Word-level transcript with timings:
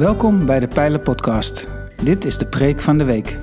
Welkom 0.00 0.46
bij 0.46 0.60
de 0.60 0.68
Pijlen 0.68 1.02
Podcast. 1.02 1.68
Dit 2.02 2.24
is 2.24 2.38
de 2.38 2.46
preek 2.46 2.80
van 2.80 2.98
de 2.98 3.04
week. 3.04 3.36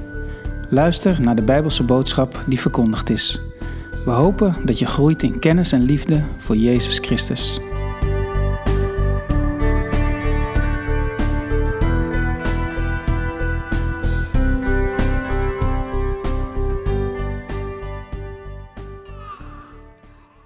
Luister 0.70 1.22
naar 1.22 1.36
de 1.36 1.42
Bijbelse 1.42 1.84
boodschap 1.84 2.44
die 2.46 2.60
verkondigd 2.60 3.10
is. 3.10 3.42
We 4.06 4.12
hopen 4.12 4.56
dat 4.66 4.80
je 4.80 4.86
groeit 4.86 5.24
in 5.24 5.40
kennis 5.40 5.72
en 5.72 5.82
liefde 5.82 6.24
voor 6.38 6.56
Jezus 6.56 6.98
Christus. 7.00 7.60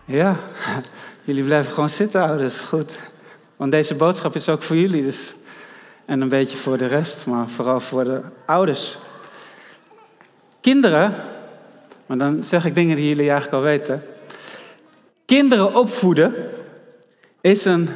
Ja, 0.05 0.37
jullie 1.23 1.43
blijven 1.43 1.73
gewoon 1.73 1.89
zitten, 1.89 2.21
ouders. 2.21 2.59
Goed. 2.59 2.99
Want 3.55 3.71
deze 3.71 3.95
boodschap 3.95 4.35
is 4.35 4.49
ook 4.49 4.63
voor 4.63 4.75
jullie. 4.75 5.03
Dus. 5.03 5.39
En 6.05 6.21
een 6.21 6.29
beetje 6.29 6.57
voor 6.57 6.77
de 6.77 6.85
rest, 6.85 7.25
maar 7.25 7.47
vooral 7.47 7.79
voor 7.79 8.03
de 8.03 8.21
ouders. 8.45 8.97
Kinderen, 10.61 11.15
maar 12.05 12.17
dan 12.17 12.43
zeg 12.43 12.65
ik 12.65 12.75
dingen 12.75 12.95
die 12.95 13.07
jullie 13.07 13.29
eigenlijk 13.29 13.53
al 13.53 13.69
weten. 13.69 14.03
Kinderen 15.25 15.75
opvoeden 15.75 16.33
is 17.41 17.65
een 17.65 17.89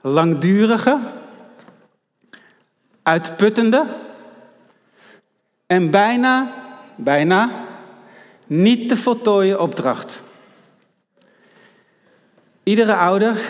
langdurige, 0.00 0.98
uitputtende 3.02 3.86
en 5.66 5.90
bijna, 5.90 6.54
bijna 6.96 7.50
niet 8.46 8.88
te 8.88 8.96
voltooien 8.96 9.60
opdracht. 9.60 10.22
Iedere 12.62 12.94
ouder 12.94 13.40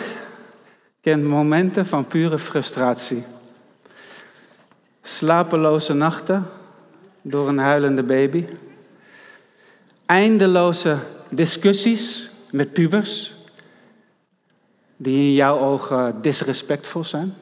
kent 1.01 1.23
momenten 1.23 1.85
van 1.85 2.07
pure 2.07 2.39
frustratie. 2.39 3.23
Slapeloze 5.09 5.93
nachten 5.93 6.49
door 7.21 7.47
een 7.47 7.57
huilende 7.57 8.03
baby. 8.03 8.45
Eindeloze 10.05 10.97
discussies 11.29 12.29
met 12.51 12.73
pubers 12.73 13.35
die 14.97 15.17
in 15.17 15.33
jouw 15.33 15.59
ogen 15.59 16.21
disrespectvol 16.21 17.03
zijn. 17.03 17.33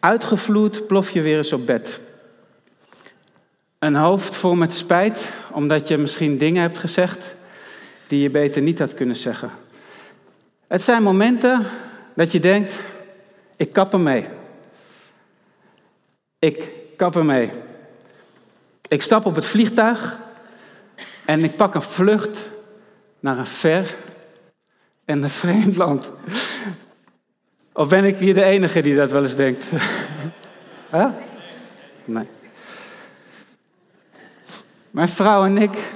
Uitgevloed 0.00 0.86
plof 0.86 1.10
je 1.10 1.20
weer 1.20 1.36
eens 1.36 1.52
op 1.52 1.66
bed. 1.66 2.00
Een 3.78 3.96
hoofd 3.96 4.36
vol 4.36 4.54
met 4.54 4.74
spijt 4.74 5.32
omdat 5.52 5.88
je 5.88 5.96
misschien 5.96 6.38
dingen 6.38 6.62
hebt 6.62 6.78
gezegd 6.78 7.34
die 8.06 8.20
je 8.20 8.30
beter 8.30 8.62
niet 8.62 8.78
had 8.78 8.94
kunnen 8.94 9.16
zeggen. 9.16 9.50
Het 10.66 10.82
zijn 10.82 11.02
momenten 11.02 11.66
dat 12.14 12.32
je 12.32 12.40
denkt, 12.40 12.78
ik 13.56 13.72
kap 13.72 13.92
ermee. 13.92 14.28
Ik 16.38 16.72
kap 16.96 17.16
ermee. 17.16 17.50
Ik 18.88 19.02
stap 19.02 19.24
op 19.24 19.34
het 19.34 19.46
vliegtuig 19.46 20.18
en 21.24 21.44
ik 21.44 21.56
pak 21.56 21.74
een 21.74 21.82
vlucht 21.82 22.50
naar 23.20 23.38
een 23.38 23.46
ver 23.46 23.94
en 25.04 25.22
een 25.22 25.30
vreemd 25.30 25.76
land. 25.76 26.12
Of 27.72 27.88
ben 27.88 28.04
ik 28.04 28.16
hier 28.16 28.34
de 28.34 28.42
enige 28.42 28.80
die 28.80 28.96
dat 28.96 29.10
wel 29.10 29.22
eens 29.22 29.36
denkt? 29.36 29.66
Nee. 32.04 32.28
Mijn 34.90 35.08
vrouw 35.08 35.44
en 35.44 35.58
ik, 35.58 35.92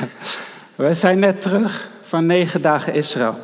wij 0.76 0.94
zijn 0.94 1.18
net 1.18 1.42
terug 1.42 1.90
van 2.02 2.26
negen 2.26 2.62
dagen 2.62 2.94
Israël. 2.94 3.38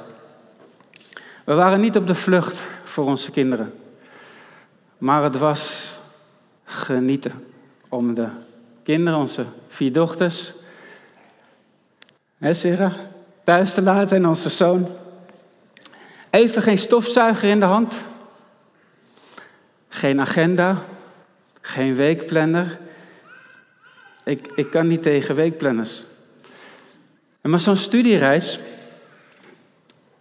We 1.44 1.54
waren 1.54 1.80
niet 1.80 1.96
op 1.96 2.06
de 2.06 2.14
vlucht 2.14 2.64
voor 2.84 3.04
onze 3.04 3.30
kinderen, 3.30 3.74
maar 4.98 5.22
het 5.22 5.38
was 5.38 5.81
genieten 6.82 7.32
om 7.88 8.14
de 8.14 8.28
kinderen, 8.82 9.18
onze 9.18 9.44
vier 9.68 9.92
dochters, 9.92 10.52
hè 12.38 12.54
Sarah, 12.54 12.94
thuis 13.44 13.74
te 13.74 13.82
laten 13.82 14.16
en 14.16 14.26
onze 14.26 14.48
zoon. 14.48 14.88
Even 16.30 16.62
geen 16.62 16.78
stofzuiger 16.78 17.48
in 17.48 17.60
de 17.60 17.66
hand, 17.66 17.94
geen 19.88 20.20
agenda, 20.20 20.76
geen 21.60 21.94
weekplanner. 21.94 22.78
Ik, 24.24 24.52
ik 24.54 24.70
kan 24.70 24.86
niet 24.86 25.02
tegen 25.02 25.34
weekplanners. 25.34 26.04
Maar 27.40 27.60
zo'n 27.60 27.76
studiereis, 27.76 28.60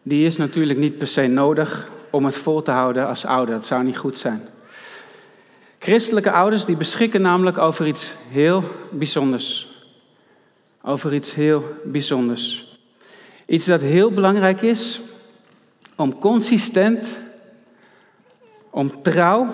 die 0.04 0.26
is 0.26 0.38
natuurlijk 0.38 0.80
niet 0.80 0.98
per 0.98 1.08
se 1.08 1.28
nodig 1.28 1.90
om 2.10 2.26
het 2.26 2.36
vol 2.36 2.62
te 2.62 2.72
houden 2.72 3.08
als 3.08 3.26
ouder. 3.26 3.56
Dat 3.56 3.66
zou 3.66 3.84
niet 3.84 3.98
goed 3.98 4.18
zijn. 4.18 4.48
Christelijke 5.82 6.32
ouders 6.32 6.66
die 6.66 6.76
beschikken 6.76 7.22
namelijk 7.22 7.58
over 7.58 7.88
iets 7.88 8.16
heel 8.30 8.64
bijzonders. 8.92 9.70
Over 10.82 11.14
iets 11.14 11.36
heel 11.36 11.76
bijzonders. 11.84 12.78
Iets 13.46 13.66
dat 13.66 13.82
heel 13.82 14.12
belangrijk 14.12 14.62
is 14.62 15.02
om 15.96 16.20
consistent, 16.20 17.22
om 18.70 19.02
trouw, 19.02 19.48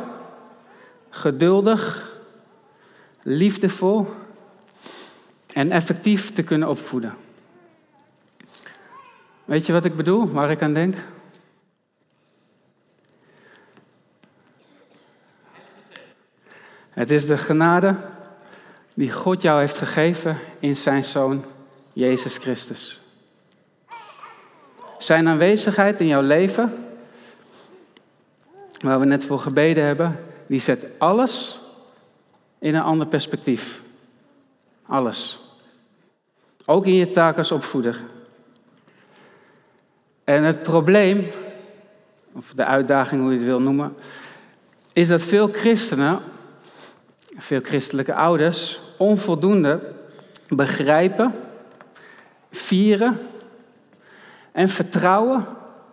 geduldig, 1.10 2.12
liefdevol 3.24 4.08
en 5.54 5.72
effectief 5.72 6.34
te 6.34 6.44
kunnen 6.44 6.70
opvoeden. 6.70 7.14
Weet 9.46 9.66
je 9.66 9.74
wat 9.74 9.86
ik 9.86 9.96
bedoel, 9.96 10.32
waar 10.32 10.52
ik 10.52 10.62
aan 10.62 10.74
denk? 10.74 10.96
Het 16.98 17.12
is 17.12 17.28
de 17.28 17.38
genade 17.38 17.96
die 18.94 19.12
God 19.12 19.42
jou 19.42 19.60
heeft 19.60 19.78
gegeven 19.78 20.38
in 20.60 20.76
zijn 20.76 21.04
Zoon 21.04 21.46
Jezus 21.94 22.38
Christus. 22.38 23.02
Zijn 24.98 25.28
aanwezigheid 25.28 26.02
in 26.02 26.08
jouw 26.08 26.22
leven, 26.22 26.74
waar 28.80 29.00
we 29.00 29.06
net 29.06 29.26
voor 29.26 29.40
gebeden 29.40 29.84
hebben, 29.84 30.16
die 30.48 30.60
zet 30.60 30.86
alles 30.98 31.62
in 32.60 32.76
een 32.76 32.82
ander 32.82 33.08
perspectief. 33.08 33.82
Alles. 34.86 35.40
Ook 36.66 36.86
in 36.86 36.96
je 36.96 37.12
taak 37.12 37.38
als 37.38 37.52
opvoeder. 37.52 38.02
En 40.24 40.44
het 40.44 40.64
probleem, 40.64 41.28
of 42.32 42.54
de 42.56 42.66
uitdaging 42.66 43.22
hoe 43.22 43.32
je 43.32 43.38
het 43.38 43.46
wil 43.46 43.62
noemen, 43.62 43.96
is 44.94 45.08
dat 45.08 45.22
veel 45.22 45.50
christenen 45.52 46.20
veel 47.38 47.62
christelijke 47.64 48.14
ouders 48.14 48.80
onvoldoende 48.98 49.80
begrijpen, 50.48 51.34
vieren 52.52 53.20
en 54.52 54.70
vertrouwen 54.70 55.46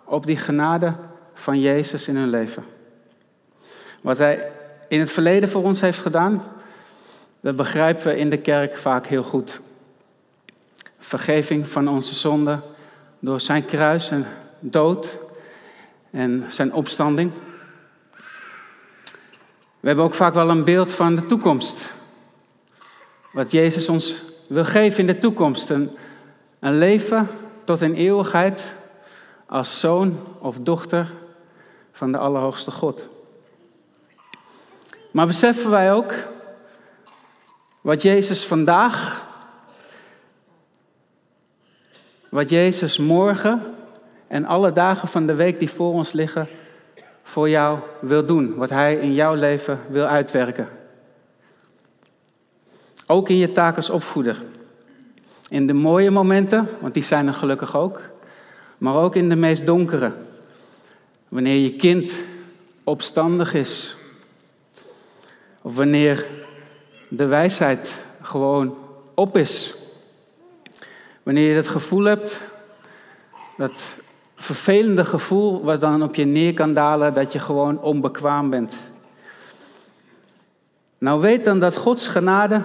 op 0.05 0.27
die 0.27 0.37
genade 0.37 0.95
van 1.35 1.59
Jezus 1.59 2.09
in 2.09 2.17
hun 2.17 2.31
leven. 2.31 2.65
Wat 4.01 4.19
Hij 4.19 4.51
in 4.89 5.01
het 5.01 5.11
verleden 5.11 5.49
voor 5.49 5.63
ons 5.63 5.81
heeft 5.81 6.01
gedaan, 6.01 6.43
begrijpen 7.41 8.05
we 8.05 8.17
in 8.17 8.31
de 8.31 8.39
kerk 8.39 8.77
vaak 8.77 9.07
heel 9.07 9.23
goed. 9.23 9.61
Vergeving 10.99 11.67
van 11.67 11.89
onze 11.89 12.15
zonden 12.15 12.63
door 13.19 13.41
zijn 13.41 13.65
kruis 13.65 14.11
en 14.11 14.27
dood 14.61 15.19
en 16.11 16.45
zijn 16.49 16.73
opstanding. 16.73 17.33
We 19.85 19.91
hebben 19.91 20.09
ook 20.09 20.15
vaak 20.15 20.35
wel 20.35 20.51
een 20.51 20.65
beeld 20.65 20.93
van 20.93 21.17
de 21.17 21.27
toekomst. 21.27 21.95
Wat 23.33 23.51
Jezus 23.51 23.89
ons 23.89 24.23
wil 24.47 24.65
geven 24.65 25.01
in 25.01 25.07
de 25.07 25.19
toekomst. 25.19 25.71
Een, 25.71 25.91
leven 26.59 27.29
tot 27.65 27.81
in 27.81 27.95
eeuwigheid 27.95 28.75
als 29.47 29.81
zoon 29.81 30.19
of 30.39 30.59
dochter 30.59 31.13
van 31.93 32.13
de 32.13 32.19
Allerhoogste 32.19 32.71
God. 32.71 33.07
Maar 35.11 35.27
beseffen 35.27 35.71
wij 35.71 35.93
ook 35.93 36.15
wat 37.81 38.03
Jezus 38.03 38.47
vandaag, 38.47 39.27
wat 42.29 42.51
Jezus 42.51 42.99
morgen 42.99 43.63
en 44.27 44.45
alle 44.45 44.73
dagen 44.73 45.09
van 45.09 45.27
de 45.27 45.35
week 45.35 45.59
die 45.59 45.71
voor 45.71 45.93
ons 45.93 46.13
liggen, 46.13 46.49
voor 47.25 47.49
jou 47.49 47.79
wil 48.01 48.27
doen, 48.27 48.55
wat 48.55 48.71
Hij 48.71 48.97
in 48.97 49.15
jouw 49.15 49.35
leven 49.35 49.81
wil 49.89 50.05
uitwerken. 50.05 50.69
Ook 53.07 53.29
in 53.29 53.37
je 53.37 53.53
taak 53.53 53.77
als 53.77 53.91
opvoeder. 53.91 54.43
In 55.49 55.67
de 55.67 55.73
mooie 55.73 56.11
momenten, 56.11 56.69
want 56.81 56.95
die 56.95 57.03
zijn 57.03 57.27
er 57.27 57.33
gelukkig 57.33 57.77
ook, 57.77 58.01
maar 58.79 58.95
ook 58.95 59.17
in 59.17 59.29
de 59.29 59.37
meest 59.37 59.67
donkere. 59.67 60.13
Wanneer 61.29 61.57
je 61.57 61.77
kind 61.77 62.23
opstandig 62.85 63.55
is, 63.55 63.97
of 65.63 65.77
wanneer 65.77 66.27
de 67.09 67.27
wijsheid 67.27 68.05
gewoon 68.23 68.77
op 69.15 69.37
is. 69.37 69.75
Wanneer 71.23 71.49
je 71.49 71.57
het 71.57 71.69
gevoel 71.69 72.05
hebt 72.05 72.41
dat 73.57 73.97
vervelende 74.45 75.05
gevoel 75.05 75.63
wat 75.63 75.81
dan 75.81 76.03
op 76.03 76.15
je 76.15 76.25
neer 76.25 76.55
kan 76.55 76.73
dalen 76.73 77.15
dat 77.15 77.33
je 77.33 77.39
gewoon 77.39 77.81
onbekwaam 77.81 78.51
bent. 78.51 78.77
Nou 80.99 81.21
weet 81.21 81.45
dan 81.45 81.59
dat 81.59 81.77
Gods 81.77 82.07
genade 82.07 82.63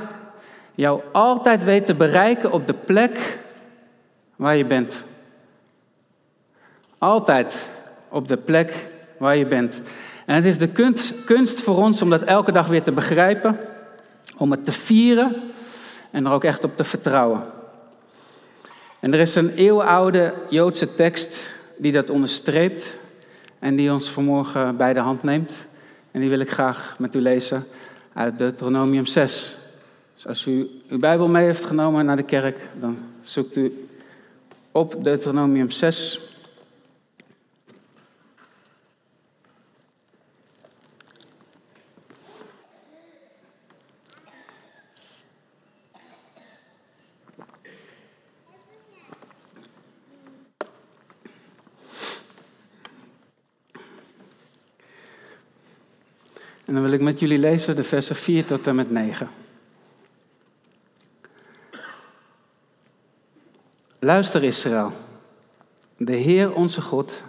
jou 0.76 1.02
altijd 1.12 1.64
weet 1.64 1.86
te 1.86 1.96
bereiken 1.96 2.52
op 2.52 2.68
de 2.68 2.74
plek 2.74 3.40
waar 4.36 4.56
je 4.56 4.66
bent. 4.66 5.04
Altijd 6.98 7.70
op 8.10 8.28
de 8.28 8.38
plek 8.38 8.88
waar 9.18 9.36
je 9.36 9.46
bent. 9.46 9.82
En 10.26 10.36
het 10.36 10.46
is 10.46 10.58
de 10.58 10.70
kunst, 10.70 11.24
kunst 11.24 11.62
voor 11.62 11.78
ons 11.78 12.02
om 12.02 12.10
dat 12.10 12.22
elke 12.22 12.52
dag 12.52 12.68
weer 12.68 12.84
te 12.84 12.92
begrijpen, 12.92 13.60
om 14.38 14.52
het 14.52 14.66
te 14.66 14.72
vieren 14.72 15.36
en 16.12 16.26
er 16.26 16.32
ook 16.32 16.44
echt 16.44 16.64
op 16.64 16.78
te 16.78 16.84
vertrouwen. 16.84 17.44
En 19.00 19.14
er 19.14 19.20
is 19.20 19.36
een 19.36 19.54
eeuwenoude 19.54 20.34
Joodse 20.50 20.96
tekst 20.96 21.58
die 21.80 21.92
dat 21.92 22.10
onderstreept 22.10 22.98
en 23.60 23.76
die 23.76 23.92
ons 23.92 24.10
vanmorgen 24.10 24.78
bij 24.78 24.94
de 24.94 25.00
hand 25.00 25.24
neemt. 25.24 25.54
En 26.12 26.20
die 26.20 26.30
wil 26.30 26.40
ik 26.40 26.52
graag 26.52 26.96
met 27.00 27.16
u 27.16 27.20
lezen 27.20 27.66
uit 28.14 28.38
Deuteronomium 28.38 29.06
6. 29.06 29.58
Dus 30.16 30.28
als 30.28 30.46
u 30.46 30.70
uw 30.90 31.00
Bijbel 31.00 31.28
mee 31.28 31.46
heeft 31.46 31.66
genomen 31.66 32.06
naar 32.06 32.16
de 32.16 32.24
kerk, 32.24 32.68
dan 32.80 32.98
zoekt 33.22 33.58
u 33.58 33.88
op 34.72 35.04
Deuteronomium 35.04 35.72
6. 35.72 36.29
En 56.70 56.76
dan 56.76 56.84
wil 56.84 56.94
ik 56.94 57.02
met 57.02 57.20
jullie 57.20 57.38
lezen 57.38 57.76
de 57.76 57.84
versen 57.84 58.16
4 58.16 58.46
tot 58.46 58.68
en 58.68 58.76
met 58.76 58.92
9. 58.92 59.30
Luister 64.00 64.44
Israël. 64.44 64.92
De 65.98 66.16
Heer 66.16 66.54
onze 66.54 66.82
God, 66.82 67.24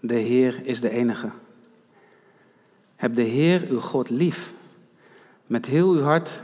de 0.00 0.14
Heer 0.14 0.60
is 0.62 0.80
de 0.80 0.90
enige. 0.90 1.28
Heb 2.96 3.14
de 3.14 3.22
Heer 3.22 3.66
uw 3.68 3.80
God 3.80 4.10
lief. 4.10 4.52
Met 5.46 5.66
heel 5.66 5.90
uw 5.90 6.02
hart, 6.02 6.40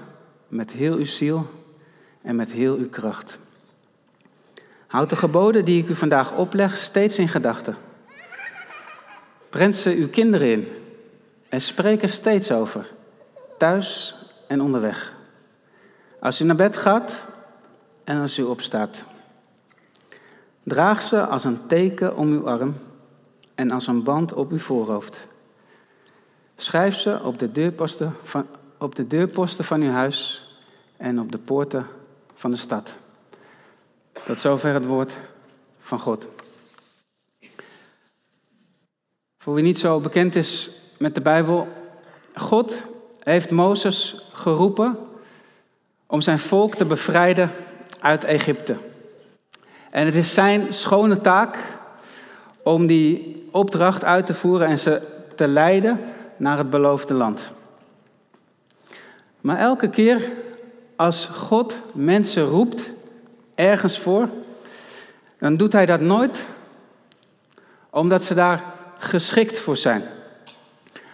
met 0.48 0.70
heel 0.70 0.96
uw 0.96 1.04
ziel 1.04 1.46
en 2.22 2.36
met 2.36 2.52
heel 2.52 2.76
uw 2.76 2.88
kracht. 2.88 3.38
Houd 4.86 5.10
de 5.10 5.16
geboden 5.16 5.64
die 5.64 5.82
ik 5.82 5.88
u 5.88 5.94
vandaag 5.94 6.36
opleg 6.36 6.78
steeds 6.78 7.18
in 7.18 7.28
gedachten. 7.28 7.76
Prent 9.48 9.76
ze 9.76 9.90
uw 9.90 10.08
kinderen 10.08 10.50
in 10.50 10.68
en 11.50 11.60
spreek 11.60 12.02
er 12.02 12.08
steeds 12.08 12.52
over, 12.52 12.86
thuis 13.58 14.16
en 14.46 14.60
onderweg. 14.60 15.12
Als 16.20 16.40
u 16.40 16.44
naar 16.44 16.56
bed 16.56 16.76
gaat 16.76 17.24
en 18.04 18.20
als 18.20 18.38
u 18.38 18.42
opstaat. 18.42 19.04
Draag 20.62 21.02
ze 21.02 21.26
als 21.26 21.44
een 21.44 21.66
teken 21.66 22.16
om 22.16 22.32
uw 22.32 22.48
arm 22.48 22.74
en 23.54 23.70
als 23.70 23.86
een 23.86 24.02
band 24.02 24.32
op 24.32 24.50
uw 24.50 24.58
voorhoofd. 24.58 25.18
Schrijf 26.56 26.96
ze 26.96 27.20
op 27.22 27.38
de 27.38 27.52
deurposten 27.52 28.16
van, 28.22 28.46
op 28.78 28.94
de 28.94 29.06
deurposten 29.06 29.64
van 29.64 29.82
uw 29.82 29.90
huis 29.90 30.48
en 30.96 31.20
op 31.20 31.32
de 31.32 31.38
poorten 31.38 31.86
van 32.34 32.50
de 32.50 32.56
stad. 32.56 32.98
Tot 34.26 34.40
zover 34.40 34.74
het 34.74 34.86
woord 34.86 35.18
van 35.80 35.98
God. 35.98 36.26
Voor 39.38 39.54
wie 39.54 39.64
niet 39.64 39.78
zo 39.78 40.00
bekend 40.00 40.34
is 40.34 40.79
met 41.00 41.14
de 41.14 41.20
Bijbel. 41.20 41.68
God 42.34 42.82
heeft 43.22 43.50
Mozes 43.50 44.28
geroepen 44.32 44.98
om 46.06 46.20
zijn 46.20 46.38
volk 46.38 46.74
te 46.74 46.84
bevrijden 46.84 47.50
uit 48.00 48.24
Egypte. 48.24 48.76
En 49.90 50.06
het 50.06 50.14
is 50.14 50.34
zijn 50.34 50.74
schone 50.74 51.20
taak 51.20 51.56
om 52.62 52.86
die 52.86 53.46
opdracht 53.50 54.04
uit 54.04 54.26
te 54.26 54.34
voeren 54.34 54.66
en 54.66 54.78
ze 54.78 55.02
te 55.34 55.48
leiden 55.48 56.00
naar 56.36 56.58
het 56.58 56.70
beloofde 56.70 57.14
land. 57.14 57.52
Maar 59.40 59.58
elke 59.58 59.90
keer 59.90 60.28
als 60.96 61.24
God 61.24 61.76
mensen 61.92 62.44
roept 62.44 62.92
ergens 63.54 63.98
voor, 63.98 64.28
dan 65.38 65.56
doet 65.56 65.72
hij 65.72 65.86
dat 65.86 66.00
nooit 66.00 66.46
omdat 67.90 68.24
ze 68.24 68.34
daar 68.34 68.64
geschikt 68.98 69.58
voor 69.58 69.76
zijn. 69.76 70.02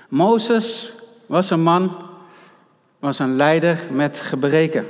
Mozes 0.09 0.95
was 1.27 1.51
een 1.51 1.63
man, 1.63 1.97
was 2.99 3.19
een 3.19 3.37
leider 3.37 3.87
met 3.91 4.21
gebreken. 4.21 4.87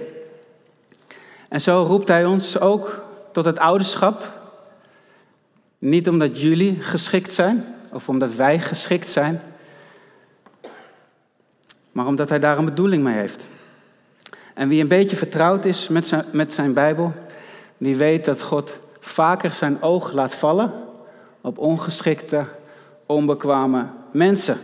En 1.49 1.61
zo 1.61 1.85
roept 1.89 2.09
hij 2.09 2.25
ons 2.25 2.61
ook 2.61 3.05
tot 3.33 3.45
het 3.45 3.59
ouderschap. 3.59 4.33
Niet 5.79 6.09
omdat 6.09 6.41
jullie 6.41 6.83
geschikt 6.83 7.33
zijn 7.33 7.65
of 7.93 8.09
omdat 8.09 8.35
wij 8.35 8.61
geschikt 8.61 9.09
zijn, 9.09 9.43
maar 11.93 12.07
omdat 12.07 12.29
hij 12.29 12.39
daar 12.39 12.59
een 12.59 12.65
bedoeling 12.65 13.03
mee 13.03 13.15
heeft. 13.15 13.47
En 14.55 14.69
wie 14.69 14.81
een 14.81 14.89
beetje 14.89 15.17
vertrouwd 15.17 15.65
is 15.65 15.89
met 15.89 16.07
zijn, 16.07 16.25
met 16.33 16.55
zijn 16.55 16.73
Bijbel, 16.73 17.13
die 17.79 17.97
weet 17.97 18.25
dat 18.25 18.43
God 18.43 18.79
vaker 19.01 19.51
zijn 19.51 19.83
oog 19.83 20.13
laat 20.13 20.35
vallen 20.35 20.73
op 21.41 21.59
ongeschikte, 21.59 22.45
onbekwame 23.07 23.87
mensen. 24.11 24.59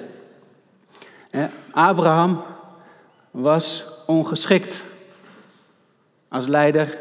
Abraham 1.70 2.42
was 3.30 3.86
ongeschikt 4.06 4.84
als 6.28 6.46
leider, 6.46 6.98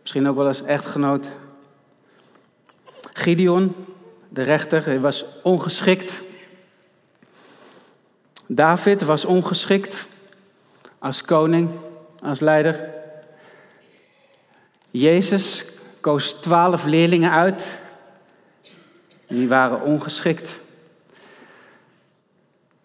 misschien 0.00 0.28
ook 0.28 0.36
wel 0.36 0.46
als 0.46 0.62
echtgenoot. 0.62 1.28
Gideon, 3.12 3.74
de 4.28 4.42
rechter, 4.42 5.00
was 5.00 5.24
ongeschikt. 5.42 6.22
David 8.46 9.02
was 9.02 9.24
ongeschikt 9.24 10.06
als 10.98 11.22
koning, 11.22 11.70
als 12.22 12.40
leider. 12.40 12.88
Jezus 14.90 15.64
koos 16.00 16.32
twaalf 16.32 16.84
leerlingen 16.84 17.30
uit. 17.30 17.80
Die 19.28 19.48
waren 19.48 19.82
ongeschikt. 19.82 20.60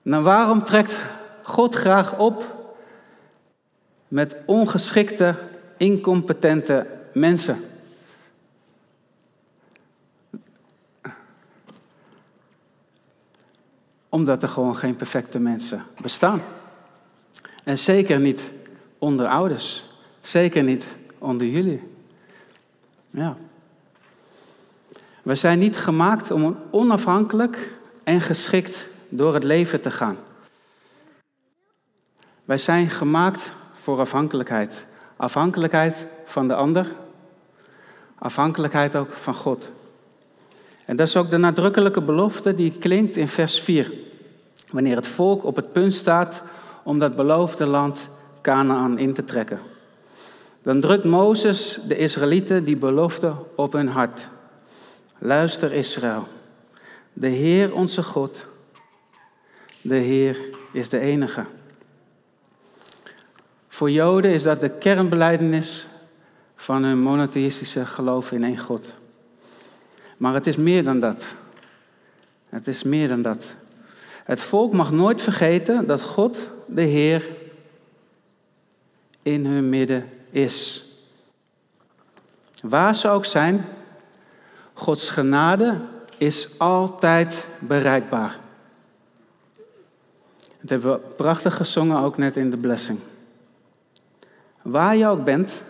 Nou, 0.05 0.23
waarom 0.23 0.63
trekt 0.63 0.99
God 1.41 1.75
graag 1.75 2.17
op 2.17 2.55
met 4.07 4.35
ongeschikte, 4.45 5.35
incompetente 5.77 6.87
mensen? 7.13 7.57
Omdat 14.09 14.43
er 14.43 14.49
gewoon 14.49 14.75
geen 14.75 14.95
perfecte 14.95 15.39
mensen 15.39 15.83
bestaan. 16.01 16.41
En 17.63 17.77
zeker 17.77 18.19
niet 18.19 18.51
onder 18.97 19.27
ouders. 19.27 19.85
Zeker 20.21 20.63
niet 20.63 20.85
onder 21.17 21.47
jullie. 21.47 21.81
Ja. 23.09 23.37
We 25.23 25.35
zijn 25.35 25.59
niet 25.59 25.77
gemaakt 25.77 26.31
om 26.31 26.57
onafhankelijk 26.71 27.71
en 28.03 28.21
geschikt 28.21 28.93
door 29.15 29.33
het 29.33 29.43
leven 29.43 29.81
te 29.81 29.91
gaan. 29.91 30.17
Wij 32.45 32.57
zijn 32.57 32.89
gemaakt 32.89 33.53
voor 33.73 33.99
afhankelijkheid. 33.99 34.85
Afhankelijkheid 35.15 36.05
van 36.25 36.47
de 36.47 36.55
ander, 36.55 36.87
afhankelijkheid 38.17 38.95
ook 38.95 39.11
van 39.11 39.33
God. 39.33 39.69
En 40.85 40.95
dat 40.95 41.07
is 41.07 41.17
ook 41.17 41.29
de 41.29 41.37
nadrukkelijke 41.37 42.01
belofte 42.01 42.53
die 42.53 42.71
klinkt 42.71 43.15
in 43.15 43.27
vers 43.27 43.59
4. 43.59 43.93
Wanneer 44.71 44.95
het 44.95 45.07
volk 45.07 45.43
op 45.43 45.55
het 45.55 45.71
punt 45.71 45.93
staat 45.93 46.43
om 46.83 46.99
dat 46.99 47.15
beloofde 47.15 47.65
land 47.65 48.09
Canaan 48.41 48.97
in 48.97 49.13
te 49.13 49.23
trekken. 49.23 49.59
Dan 50.63 50.79
drukt 50.79 51.03
Mozes 51.03 51.79
de 51.87 51.97
Israëlieten 51.97 52.63
die 52.63 52.77
belofte 52.77 53.33
op 53.55 53.73
hun 53.73 53.87
hart. 53.87 54.27
Luister 55.17 55.73
Israël, 55.73 56.27
de 57.13 57.27
Heer 57.27 57.73
onze 57.73 58.03
God 58.03 58.45
de 59.87 59.95
Heer 59.95 60.39
is 60.71 60.89
de 60.89 60.99
enige. 60.99 61.45
Voor 63.67 63.91
Joden 63.91 64.31
is 64.31 64.43
dat 64.43 64.61
de 64.61 64.69
kernbeleidenis 64.69 65.87
van 66.55 66.83
hun 66.83 66.99
monotheïstische 66.99 67.85
geloof 67.85 68.31
in 68.31 68.43
één 68.43 68.59
God. 68.59 68.87
Maar 70.17 70.33
het 70.33 70.47
is 70.47 70.55
meer 70.55 70.83
dan 70.83 70.99
dat. 70.99 71.35
Het 72.49 72.67
is 72.67 72.83
meer 72.83 73.07
dan 73.07 73.21
dat. 73.21 73.55
Het 74.23 74.41
volk 74.41 74.73
mag 74.73 74.91
nooit 74.91 75.21
vergeten 75.21 75.87
dat 75.87 76.01
God, 76.01 76.49
de 76.67 76.81
Heer, 76.81 77.29
in 79.21 79.45
hun 79.45 79.69
midden 79.69 80.09
is. 80.29 80.85
Waar 82.61 82.95
ze 82.95 83.09
ook 83.09 83.25
zijn, 83.25 83.65
Gods 84.73 85.09
genade 85.09 85.81
is 86.17 86.59
altijd 86.59 87.45
bereikbaar. 87.59 88.43
Dat 90.65 90.81
hebben 90.81 90.99
we 91.01 91.15
prachtig 91.15 91.55
gezongen 91.55 91.99
ook 91.99 92.17
net 92.17 92.35
in 92.35 92.49
de 92.49 92.57
blessing. 92.57 92.99
Waar 94.61 94.95
je 94.95 95.07
ook 95.07 95.23
bent, 95.23 95.63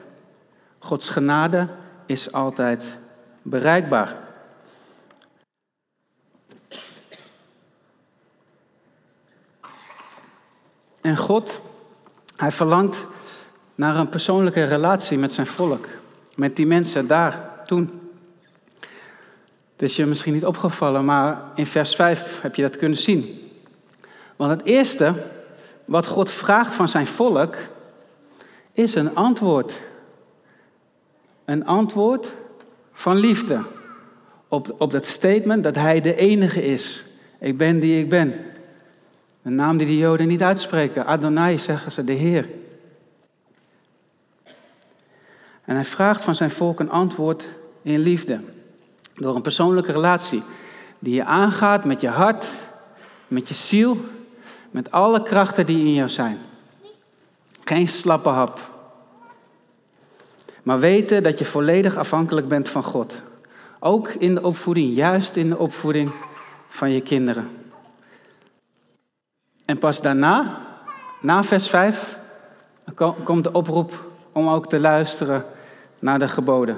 Gods 0.80 1.10
genade 1.10 1.68
is 2.06 2.32
altijd 2.32 2.98
bereikbaar. 3.42 4.18
En 11.02 11.18
God, 11.18 11.62
hij 12.36 12.52
verlangt 12.52 13.06
naar 13.75 13.96
een 13.96 14.10
persoonlijke 14.10 14.64
relatie 14.64 15.18
met 15.18 15.34
zijn 15.34 15.48
volk, 15.48 15.88
met 16.36 16.56
die 16.56 16.68
mensen 16.68 17.08
daar 17.08 17.64
toen. 17.66 18.12
Het 19.72 19.82
is 19.82 19.96
je 19.96 20.06
misschien 20.06 20.34
niet 20.34 20.46
opgevallen, 20.46 21.06
maar 21.06 21.42
in 21.56 21.66
vers 21.66 21.96
5 21.96 22.42
heb 22.42 22.56
je 22.56 22.62
dat 22.62 22.78
kunnen 22.78 22.98
zien. 22.98 23.45
Want 24.36 24.51
het 24.51 24.63
eerste 24.63 25.13
wat 25.86 26.06
God 26.06 26.30
vraagt 26.30 26.74
van 26.74 26.88
zijn 26.88 27.08
volk 27.08 27.56
is 28.74 28.96
een 28.96 29.15
antwoord. 29.15 29.80
Een 31.46 31.65
antwoord 31.65 32.34
van 32.94 33.15
liefde 33.15 33.63
op, 34.48 34.75
op 34.77 34.92
dat 34.92 35.06
statement 35.06 35.63
dat 35.63 35.75
hij 35.75 36.01
de 36.01 36.15
enige 36.15 36.65
is. 36.65 37.06
Ik 37.39 37.58
ben 37.58 37.80
die 37.80 38.00
ik 38.00 38.10
ben. 38.10 38.34
Een 39.44 39.56
naam 39.56 39.77
die 39.77 39.88
de 39.88 39.98
Joden 39.98 40.27
niet 40.27 40.42
uitspreken. 40.42 41.06
Adonai 41.06 41.60
zeggen 41.60 41.92
ze, 41.92 42.04
de 42.04 42.13
Heer. 42.13 42.50
En 45.65 45.75
hij 45.75 45.86
vraagt 45.86 46.24
van 46.24 46.36
zijn 46.36 46.50
volk 46.50 46.80
een 46.80 46.89
antwoord 46.89 47.50
in 47.82 48.00
liefde. 48.00 48.39
Door 49.13 49.36
een 49.36 49.42
persoonlijke 49.42 49.92
relatie 49.92 50.44
die 51.00 51.13
je 51.13 51.25
aangaat 51.25 51.86
met 51.86 52.01
je 52.01 52.08
hart, 52.08 52.48
met 53.27 53.48
je 53.48 53.54
ziel, 53.54 53.98
met 54.75 54.91
alle 54.91 55.22
krachten 55.22 55.65
die 55.65 55.79
in 55.79 55.94
jou 55.94 56.10
zijn. 56.10 56.38
Geen 57.63 57.88
slappe 57.88 58.29
hap. 58.29 58.60
Maar 60.63 60.79
weten 60.79 61.24
dat 61.24 61.39
je 61.39 61.46
volledig 61.46 61.98
afhankelijk 61.98 62.48
bent 62.48 62.70
van 62.70 62.84
God. 62.84 63.22
Ook 63.79 64.10
in 64.10 64.36
de 64.36 64.44
opvoeding, 64.44 64.96
juist 64.96 65.36
in 65.36 65.50
de 65.50 65.58
opvoeding 65.58 66.12
van 66.67 66.91
je 66.91 67.01
kinderen. 67.01 67.50
En 69.65 69.77
pas 69.77 70.01
daarna, 70.01 70.62
na 71.22 71.44
vers 71.44 71.70
5, 71.70 72.17
komt 73.24 73.44
de 73.44 73.51
oproep 73.51 74.03
om 74.32 74.50
ook 74.50 74.67
te 74.67 74.79
luisteren 74.79 75.46
naar 76.00 76.20
de 76.20 76.27
geboden. 76.27 76.77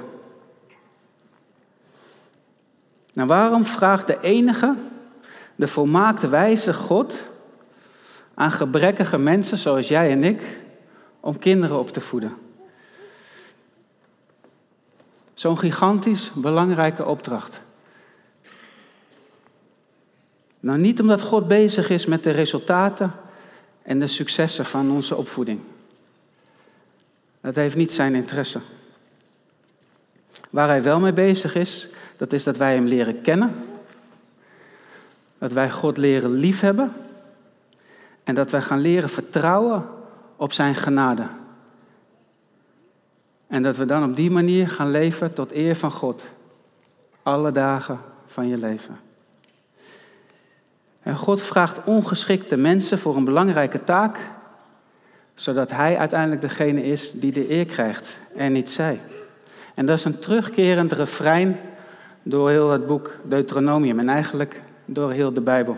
Nou, 3.12 3.28
waarom 3.28 3.64
vraagt 3.64 4.06
de 4.06 4.18
enige, 4.20 4.74
de 5.54 5.66
volmaakte 5.66 6.28
wijze 6.28 6.74
God 6.74 7.26
aan 8.38 8.52
gebrekkige 8.52 9.18
mensen 9.18 9.58
zoals 9.58 9.88
jij 9.88 10.10
en 10.10 10.24
ik 10.24 10.60
om 11.20 11.38
kinderen 11.38 11.78
op 11.78 11.90
te 11.90 12.00
voeden? 12.00 12.32
Zo'n 15.34 15.58
gigantisch 15.58 16.30
belangrijke 16.34 17.06
opdracht. 17.06 17.60
Nou, 20.60 20.78
niet 20.78 21.00
omdat 21.00 21.22
God 21.22 21.48
bezig 21.48 21.90
is 21.90 22.06
met 22.06 22.24
de 22.24 22.30
resultaten 22.30 23.12
en 23.82 23.98
de 23.98 24.06
successen 24.06 24.64
van 24.64 24.90
onze 24.90 25.16
opvoeding. 25.16 25.60
Dat 27.40 27.54
heeft 27.54 27.76
niet 27.76 27.92
zijn 27.92 28.14
interesse. 28.14 28.60
Waar 30.50 30.68
hij 30.68 30.82
wel 30.82 31.00
mee 31.00 31.12
bezig 31.12 31.54
is, 31.54 31.88
dat 32.16 32.32
is 32.32 32.44
dat 32.44 32.56
wij 32.56 32.74
hem 32.74 32.86
leren 32.86 33.20
kennen. 33.20 33.64
Dat 35.38 35.52
wij 35.52 35.70
God 35.70 35.96
leren 35.96 36.30
liefhebben. 36.30 36.92
En 38.28 38.34
dat 38.34 38.50
wij 38.50 38.62
gaan 38.62 38.78
leren 38.78 39.08
vertrouwen 39.08 39.86
op 40.36 40.52
zijn 40.52 40.74
genade. 40.74 41.26
En 43.46 43.62
dat 43.62 43.76
we 43.76 43.84
dan 43.84 44.04
op 44.04 44.16
die 44.16 44.30
manier 44.30 44.68
gaan 44.68 44.90
leven 44.90 45.32
tot 45.32 45.52
eer 45.52 45.76
van 45.76 45.90
God. 45.90 46.28
Alle 47.22 47.52
dagen 47.52 48.00
van 48.26 48.48
je 48.48 48.58
leven. 48.58 48.98
En 51.02 51.16
God 51.16 51.42
vraagt 51.42 51.84
ongeschikte 51.84 52.56
mensen 52.56 52.98
voor 52.98 53.16
een 53.16 53.24
belangrijke 53.24 53.84
taak, 53.84 54.18
zodat 55.34 55.70
Hij 55.70 55.98
uiteindelijk 55.98 56.40
degene 56.40 56.82
is 56.82 57.12
die 57.12 57.32
de 57.32 57.50
eer 57.50 57.66
krijgt 57.66 58.18
en 58.36 58.52
niet 58.52 58.70
zij. 58.70 59.00
En 59.74 59.86
dat 59.86 59.98
is 59.98 60.04
een 60.04 60.18
terugkerend 60.18 60.92
refrein 60.92 61.60
door 62.22 62.50
heel 62.50 62.70
het 62.70 62.86
boek 62.86 63.18
Deuteronomium 63.24 63.98
en 63.98 64.08
eigenlijk 64.08 64.60
door 64.84 65.12
heel 65.12 65.32
de 65.32 65.40
Bijbel. 65.40 65.76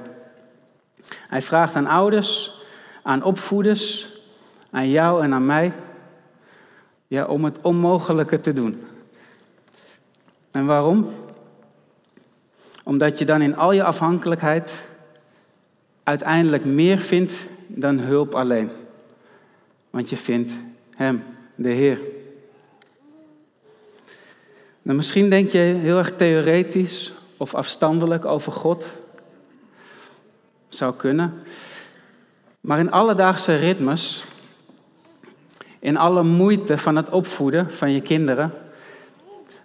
Hij 1.28 1.42
vraagt 1.42 1.74
aan 1.74 1.86
ouders, 1.86 2.58
aan 3.02 3.22
opvoeders, 3.22 4.12
aan 4.70 4.88
jou 4.88 5.22
en 5.22 5.34
aan 5.34 5.46
mij, 5.46 5.72
ja, 7.06 7.26
om 7.26 7.44
het 7.44 7.62
onmogelijke 7.62 8.40
te 8.40 8.52
doen. 8.52 8.84
En 10.50 10.66
waarom? 10.66 11.10
Omdat 12.84 13.18
je 13.18 13.24
dan 13.24 13.42
in 13.42 13.56
al 13.56 13.72
je 13.72 13.82
afhankelijkheid 13.82 14.88
uiteindelijk 16.02 16.64
meer 16.64 16.98
vindt 16.98 17.46
dan 17.66 17.98
hulp 17.98 18.34
alleen. 18.34 18.70
Want 19.90 20.10
je 20.10 20.16
vindt 20.16 20.52
Hem, 20.96 21.24
de 21.54 21.68
Heer. 21.68 21.98
Nou, 24.82 24.96
misschien 24.96 25.30
denk 25.30 25.50
je 25.50 25.58
heel 25.58 25.98
erg 25.98 26.16
theoretisch 26.16 27.12
of 27.36 27.54
afstandelijk 27.54 28.24
over 28.24 28.52
God. 28.52 28.86
Zou 30.70 30.94
kunnen. 30.94 31.42
Maar 32.60 32.78
in 32.78 32.90
alledaagse 32.90 33.54
ritmes, 33.54 34.24
in 35.78 35.96
alle 35.96 36.22
moeite 36.22 36.78
van 36.78 36.96
het 36.96 37.08
opvoeden 37.08 37.70
van 37.70 37.92
je 37.92 38.00
kinderen, 38.00 38.52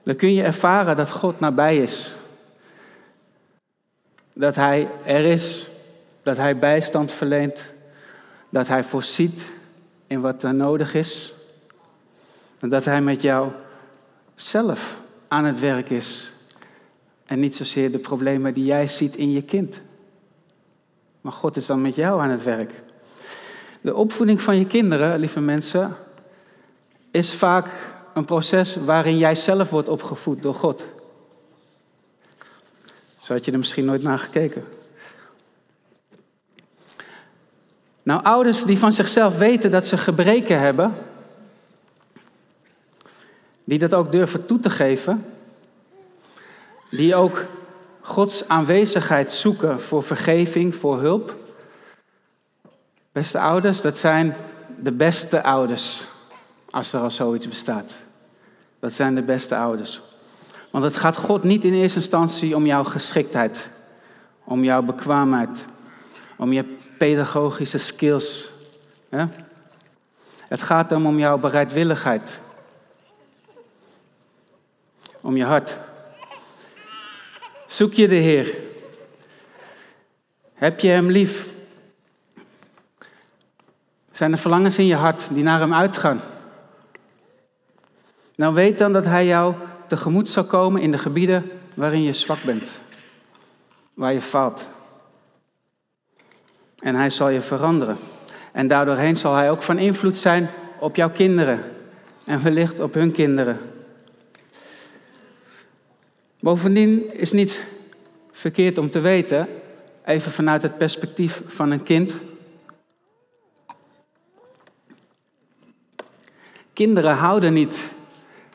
dan 0.03 0.15
kun 0.15 0.33
je 0.33 0.43
ervaren 0.43 0.95
dat 0.95 1.12
God 1.12 1.39
nabij 1.39 1.77
is. 1.77 2.15
Dat 4.33 4.55
Hij 4.55 4.88
er 5.05 5.25
is, 5.25 5.67
dat 6.21 6.38
Hij 6.38 6.57
bijstand 6.57 7.12
verleent, 7.12 7.74
dat 8.50 8.67
Hij 8.67 8.83
voorziet 8.83 9.51
in 10.07 10.21
wat 10.21 10.43
er 10.43 10.55
nodig 10.55 10.93
is. 10.93 11.33
En 12.59 12.69
dat 12.69 12.85
Hij 12.85 13.01
met 13.01 13.21
jou 13.21 13.51
zelf 14.35 15.01
aan 15.27 15.45
het 15.45 15.59
werk 15.59 15.89
is. 15.89 16.33
En 17.25 17.39
niet 17.39 17.55
zozeer 17.55 17.91
de 17.91 18.00
problemen 18.00 18.53
die 18.53 18.65
jij 18.65 18.88
ziet 18.88 19.15
in 19.15 19.31
je 19.31 19.41
kind. 19.41 19.81
Maar 21.25 21.34
God 21.34 21.55
is 21.55 21.65
dan 21.65 21.82
met 21.82 21.96
jou 21.96 22.22
aan 22.22 22.29
het 22.29 22.44
werk. 22.44 22.72
De 23.82 23.96
opvoeding 23.96 24.41
van 24.41 24.58
je 24.58 24.65
kinderen, 24.65 25.20
lieve 25.20 25.39
mensen, 25.39 25.96
is 27.12 27.34
vaak 27.34 27.67
een 28.13 28.25
proces 28.25 28.75
waarin 28.75 29.17
jij 29.17 29.36
zelf 29.36 29.70
wordt 29.70 29.89
opgevoed 29.89 30.41
door 30.41 30.53
God. 30.53 30.84
Zo 33.20 33.34
had 33.34 33.46
je 33.46 33.51
er 33.51 33.58
misschien 33.58 33.86
nooit 33.86 34.01
naar 34.01 34.20
gekeken. 34.20 34.63
Nou, 38.03 38.24
ouders 38.24 38.63
die 38.63 38.77
van 38.77 38.94
zichzelf 38.94 39.38
weten 39.38 39.72
dat 39.72 39.86
ze 39.86 39.98
gebreken 39.98 40.60
hebben, 40.60 40.94
die 43.63 43.79
dat 43.79 43.94
ook 43.94 44.12
durven 44.12 44.46
toe 44.46 44.60
te 44.60 44.70
geven, 44.70 45.25
die 46.89 47.15
ook 47.15 47.44
Gods 48.05 48.47
aanwezigheid 48.47 49.33
zoeken 49.33 49.81
voor 49.81 50.03
vergeving, 50.03 50.75
voor 50.75 51.00
hulp. 51.00 51.35
Beste 53.12 53.39
ouders, 53.39 53.81
dat 53.81 53.97
zijn 53.97 54.35
de 54.79 54.91
beste 54.91 55.43
ouders, 55.43 56.07
als 56.69 56.93
er 56.93 57.00
al 57.00 57.09
zoiets 57.09 57.47
bestaat. 57.47 57.97
Dat 58.79 58.93
zijn 58.93 59.15
de 59.15 59.21
beste 59.21 59.55
ouders. 59.57 60.01
Want 60.71 60.83
het 60.83 60.95
gaat 60.95 61.15
God 61.15 61.43
niet 61.43 61.63
in 61.63 61.74
eerste 61.74 62.00
instantie 62.00 62.55
om 62.55 62.65
jouw 62.65 62.83
geschiktheid, 62.83 63.69
om 64.43 64.63
jouw 64.63 64.81
bekwaamheid, 64.81 65.65
om 66.38 66.53
je 66.53 66.77
pedagogische 66.97 67.77
skills. 67.77 68.51
Het 70.47 70.62
gaat 70.62 70.89
hem 70.89 71.05
om 71.05 71.19
jouw 71.19 71.38
bereidwilligheid, 71.38 72.39
om 75.21 75.38
je 75.38 75.45
hart. 75.45 75.77
Zoek 77.75 77.94
je 77.94 78.08
de 78.08 78.15
Heer? 78.15 78.55
Heb 80.53 80.79
je 80.79 80.88
Hem 80.88 81.10
lief? 81.10 81.53
Zijn 84.12 84.32
er 84.32 84.38
verlangens 84.38 84.77
in 84.77 84.86
je 84.86 84.96
hart 84.96 85.27
die 85.32 85.44
naar 85.44 85.60
Hem 85.60 85.74
uitgaan? 85.74 86.22
Nou 88.36 88.53
weet 88.53 88.77
dan 88.77 88.94
dat 88.94 89.05
Hij 89.05 89.25
jou 89.25 89.55
tegemoet 89.88 90.29
zal 90.29 90.44
komen 90.44 90.82
in 90.82 90.91
de 90.91 90.98
gebieden 90.98 91.51
waarin 91.74 92.03
je 92.03 92.13
zwak 92.13 92.44
bent, 92.44 92.82
waar 93.94 94.13
je 94.13 94.22
faalt. 94.22 94.70
En 96.79 96.96
Hij 96.96 97.10
zal 97.10 97.29
je 97.29 97.41
veranderen. 97.41 97.98
En 98.51 98.67
daardoorheen 98.67 99.17
zal 99.17 99.36
Hij 99.36 99.50
ook 99.50 99.63
van 99.63 99.77
invloed 99.77 100.17
zijn 100.17 100.50
op 100.79 100.96
jouw 100.96 101.12
kinderen 101.12 101.63
en 102.25 102.44
wellicht 102.44 102.79
op 102.79 102.94
hun 102.94 103.12
kinderen. 103.12 103.75
Bovendien 106.45 107.13
is 107.13 107.31
niet 107.31 107.65
verkeerd 108.31 108.77
om 108.77 108.89
te 108.89 108.99
weten, 108.99 109.47
even 110.03 110.31
vanuit 110.31 110.61
het 110.61 110.77
perspectief 110.77 111.41
van 111.45 111.71
een 111.71 111.83
kind. 111.83 112.13
Kinderen 116.73 117.15
houden 117.15 117.53
niet 117.53 117.91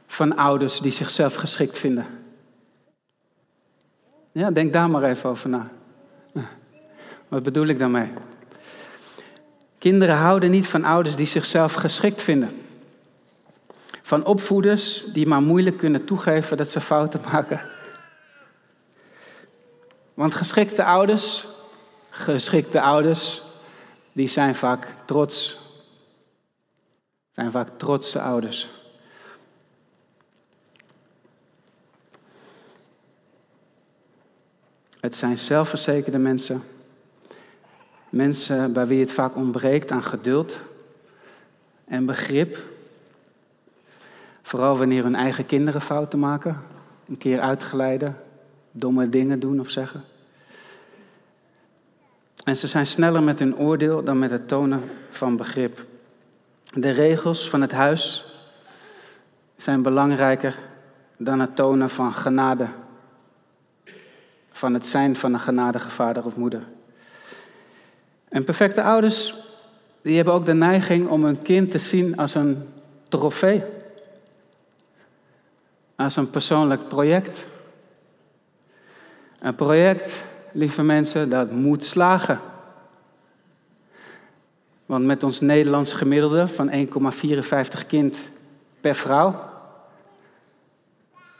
van 0.06 0.36
ouders 0.36 0.80
die 0.80 0.92
zichzelf 0.92 1.34
geschikt 1.34 1.78
vinden. 1.78 2.06
Ja, 4.32 4.50
denk 4.50 4.72
daar 4.72 4.90
maar 4.90 5.04
even 5.04 5.30
over 5.30 5.48
na. 5.48 5.70
Wat 7.28 7.42
bedoel 7.42 7.66
ik 7.66 7.78
daarmee? 7.78 8.08
Kinderen 9.78 10.16
houden 10.16 10.50
niet 10.50 10.66
van 10.66 10.84
ouders 10.84 11.16
die 11.16 11.26
zichzelf 11.26 11.74
geschikt 11.74 12.22
vinden. 12.22 12.50
Van 14.02 14.24
opvoeders 14.24 15.04
die 15.12 15.26
maar 15.26 15.42
moeilijk 15.42 15.76
kunnen 15.76 16.04
toegeven 16.04 16.56
dat 16.56 16.68
ze 16.68 16.80
fouten 16.80 17.20
maken. 17.32 17.78
Want 20.20 20.34
geschikte 20.34 20.84
ouders, 20.84 21.48
geschikte 22.10 22.80
ouders, 22.80 23.42
die 24.12 24.28
zijn 24.28 24.54
vaak 24.54 24.94
trots. 25.04 25.60
Zijn 27.30 27.50
vaak 27.50 27.68
trotse 27.76 28.20
ouders. 28.20 28.70
Het 35.00 35.16
zijn 35.16 35.38
zelfverzekerde 35.38 36.18
mensen. 36.18 36.62
Mensen 38.08 38.72
bij 38.72 38.86
wie 38.86 39.00
het 39.00 39.12
vaak 39.12 39.36
ontbreekt 39.36 39.90
aan 39.90 40.04
geduld 40.04 40.62
en 41.84 42.06
begrip. 42.06 42.58
Vooral 44.42 44.78
wanneer 44.78 45.02
hun 45.02 45.14
eigen 45.14 45.46
kinderen 45.46 45.80
fouten 45.80 46.18
maken, 46.18 46.60
een 47.08 47.18
keer 47.18 47.40
uitgeleiden, 47.40 48.16
domme 48.70 49.08
dingen 49.08 49.40
doen 49.40 49.60
of 49.60 49.70
zeggen. 49.70 50.09
En 52.44 52.56
ze 52.56 52.66
zijn 52.66 52.86
sneller 52.86 53.22
met 53.22 53.38
hun 53.38 53.56
oordeel 53.56 54.04
dan 54.04 54.18
met 54.18 54.30
het 54.30 54.48
tonen 54.48 54.82
van 55.10 55.36
begrip. 55.36 55.84
De 56.72 56.90
regels 56.90 57.50
van 57.50 57.60
het 57.60 57.72
huis 57.72 58.24
zijn 59.56 59.82
belangrijker 59.82 60.58
dan 61.16 61.40
het 61.40 61.56
tonen 61.56 61.90
van 61.90 62.12
genade. 62.12 62.66
Van 64.50 64.74
het 64.74 64.86
zijn 64.86 65.16
van 65.16 65.34
een 65.34 65.40
genadige 65.40 65.90
vader 65.90 66.24
of 66.24 66.36
moeder. 66.36 66.62
En 68.28 68.44
perfecte 68.44 68.82
ouders, 68.82 69.36
die 70.02 70.16
hebben 70.16 70.34
ook 70.34 70.46
de 70.46 70.54
neiging 70.54 71.08
om 71.08 71.24
hun 71.24 71.42
kind 71.42 71.70
te 71.70 71.78
zien 71.78 72.16
als 72.16 72.34
een 72.34 72.68
trofee. 73.08 73.62
Als 75.96 76.16
een 76.16 76.30
persoonlijk 76.30 76.88
project. 76.88 77.46
Een 79.38 79.54
project, 79.54 80.22
lieve 80.52 80.82
mensen, 80.82 81.30
dat 81.30 81.50
moet 81.50 81.84
slagen. 81.84 82.40
Want 84.86 85.04
met 85.04 85.22
ons 85.22 85.40
Nederlands 85.40 85.92
gemiddelde 85.92 86.48
van 86.48 86.70
1,54 86.70 87.86
kind 87.86 88.18
per 88.80 88.94
vrouw, 88.94 89.48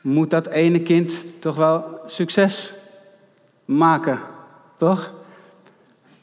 moet 0.01 0.31
dat 0.31 0.47
ene 0.47 0.83
kind 0.83 1.25
toch 1.39 1.57
wel 1.57 2.01
succes 2.07 2.75
maken, 3.65 4.21
toch? 4.77 5.13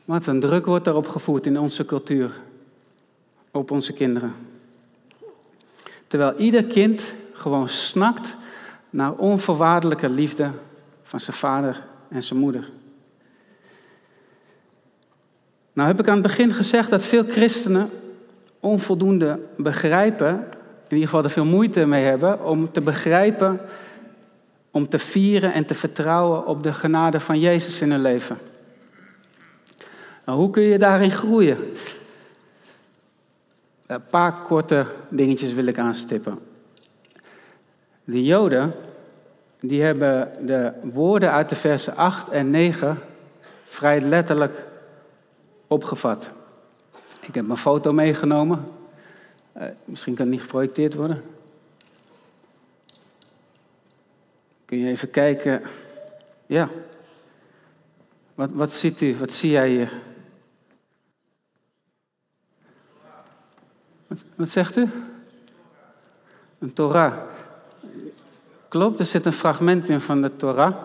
Wat 0.05 0.27
een 0.27 0.39
druk 0.39 0.65
wordt 0.65 0.85
daarop 0.85 1.07
gevoerd 1.07 1.45
in 1.45 1.59
onze 1.59 1.85
cultuur, 1.85 2.31
op 3.51 3.71
onze 3.71 3.93
kinderen. 3.93 4.33
Terwijl 6.07 6.35
ieder 6.35 6.63
kind 6.63 7.15
gewoon 7.33 7.69
snakt 7.69 8.35
naar 8.89 9.13
onvoorwaardelijke 9.13 10.09
liefde 10.09 10.51
van 11.03 11.19
zijn 11.19 11.37
vader 11.37 11.83
en 12.09 12.23
zijn 12.23 12.39
moeder. 12.39 12.69
Nou 15.73 15.87
heb 15.87 15.99
ik 15.99 16.07
aan 16.07 16.13
het 16.13 16.23
begin 16.23 16.51
gezegd 16.51 16.89
dat 16.89 17.03
veel 17.03 17.23
christenen 17.23 17.89
onvoldoende 18.59 19.39
begrijpen, 19.57 20.33
in 20.87 20.95
ieder 20.95 21.05
geval 21.05 21.23
er 21.23 21.29
veel 21.29 21.45
moeite 21.45 21.85
mee 21.85 22.03
hebben, 22.03 22.45
om 22.45 22.71
te 22.71 22.81
begrijpen, 22.81 23.59
om 24.71 24.89
te 24.89 24.99
vieren 24.99 25.53
en 25.53 25.65
te 25.65 25.75
vertrouwen 25.75 26.45
op 26.45 26.63
de 26.63 26.73
genade 26.73 27.19
van 27.19 27.39
Jezus 27.39 27.81
in 27.81 27.91
hun 27.91 28.01
leven. 28.01 28.37
Nou, 30.25 30.39
hoe 30.39 30.49
kun 30.49 30.63
je 30.63 30.77
daarin 30.77 31.11
groeien? 31.11 31.57
Een 33.85 34.05
paar 34.09 34.41
korte 34.41 34.85
dingetjes 35.09 35.53
wil 35.53 35.65
ik 35.65 35.79
aanstippen. 35.79 36.39
De 38.03 38.23
Joden, 38.23 38.73
die 39.59 39.83
hebben 39.83 40.31
de 40.45 40.73
woorden 40.81 41.31
uit 41.31 41.49
de 41.49 41.55
versen 41.55 41.95
8 41.95 42.29
en 42.29 42.49
9 42.49 42.97
vrij 43.65 44.01
letterlijk 44.01 44.63
opgevat. 45.67 46.31
Ik 47.21 47.35
heb 47.35 47.45
mijn 47.45 47.59
foto 47.59 47.93
meegenomen. 47.93 48.65
Uh, 49.57 49.63
misschien 49.85 50.15
kan 50.15 50.25
het 50.25 50.33
niet 50.33 50.43
geprojecteerd 50.43 50.93
worden. 50.93 51.23
Kun 54.65 54.77
je 54.77 54.87
even 54.87 55.09
kijken. 55.09 55.61
Ja. 56.45 56.69
Wat, 58.35 58.51
wat 58.51 58.73
ziet 58.73 59.01
u? 59.01 59.17
Wat 59.17 59.31
zie 59.31 59.51
jij 59.51 59.69
hier? 59.69 59.91
Wat, 64.07 64.25
wat 64.35 64.49
zegt 64.49 64.75
u? 64.75 64.89
Een 66.59 66.73
Torah. 66.73 67.17
Klopt, 68.69 68.99
er 68.99 69.05
zit 69.05 69.25
een 69.25 69.33
fragment 69.33 69.89
in 69.89 70.01
van 70.01 70.21
de 70.21 70.35
Torah. 70.35 70.75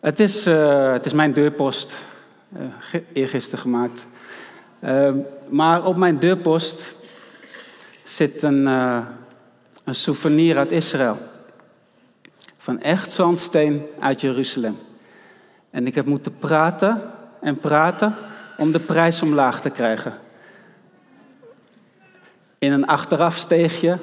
Het 0.00 0.20
is, 0.20 0.46
uh, 0.46 0.92
het 0.92 1.06
is 1.06 1.12
mijn 1.12 1.32
deurpost, 1.32 1.92
uh, 2.56 3.00
eergisteren 3.12 3.58
gemaakt. 3.58 4.06
Uh, 4.80 5.10
maar 5.48 5.84
op 5.84 5.96
mijn 5.96 6.18
deurpost 6.18 6.94
zit 8.04 8.42
een, 8.42 8.66
een 9.84 9.94
souvenir 9.94 10.58
uit 10.58 10.72
Israël. 10.72 11.18
Van 12.58 12.80
echt 12.80 13.12
zandsteen 13.12 13.86
uit 13.98 14.20
Jeruzalem. 14.20 14.78
En 15.70 15.86
ik 15.86 15.94
heb 15.94 16.06
moeten 16.06 16.38
praten 16.38 17.02
en 17.40 17.58
praten 17.58 18.14
om 18.56 18.72
de 18.72 18.80
prijs 18.80 19.22
omlaag 19.22 19.60
te 19.60 19.70
krijgen 19.70 20.14
in 22.58 22.72
een 22.72 22.86
achterafsteegje 22.86 23.98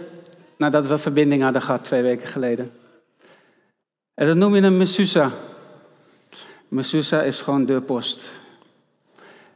nadat 0.61 0.87
we 0.87 0.97
verbinding 0.97 1.43
hadden 1.43 1.61
gehad 1.61 1.83
twee 1.83 2.01
weken 2.01 2.27
geleden. 2.27 2.71
En 4.13 4.27
dat 4.27 4.35
noem 4.35 4.55
je 4.55 4.61
een 4.61 4.77
Mesusa. 4.77 5.31
Mesusa 6.67 7.21
is 7.21 7.41
gewoon 7.41 7.65
deurpost. 7.65 8.31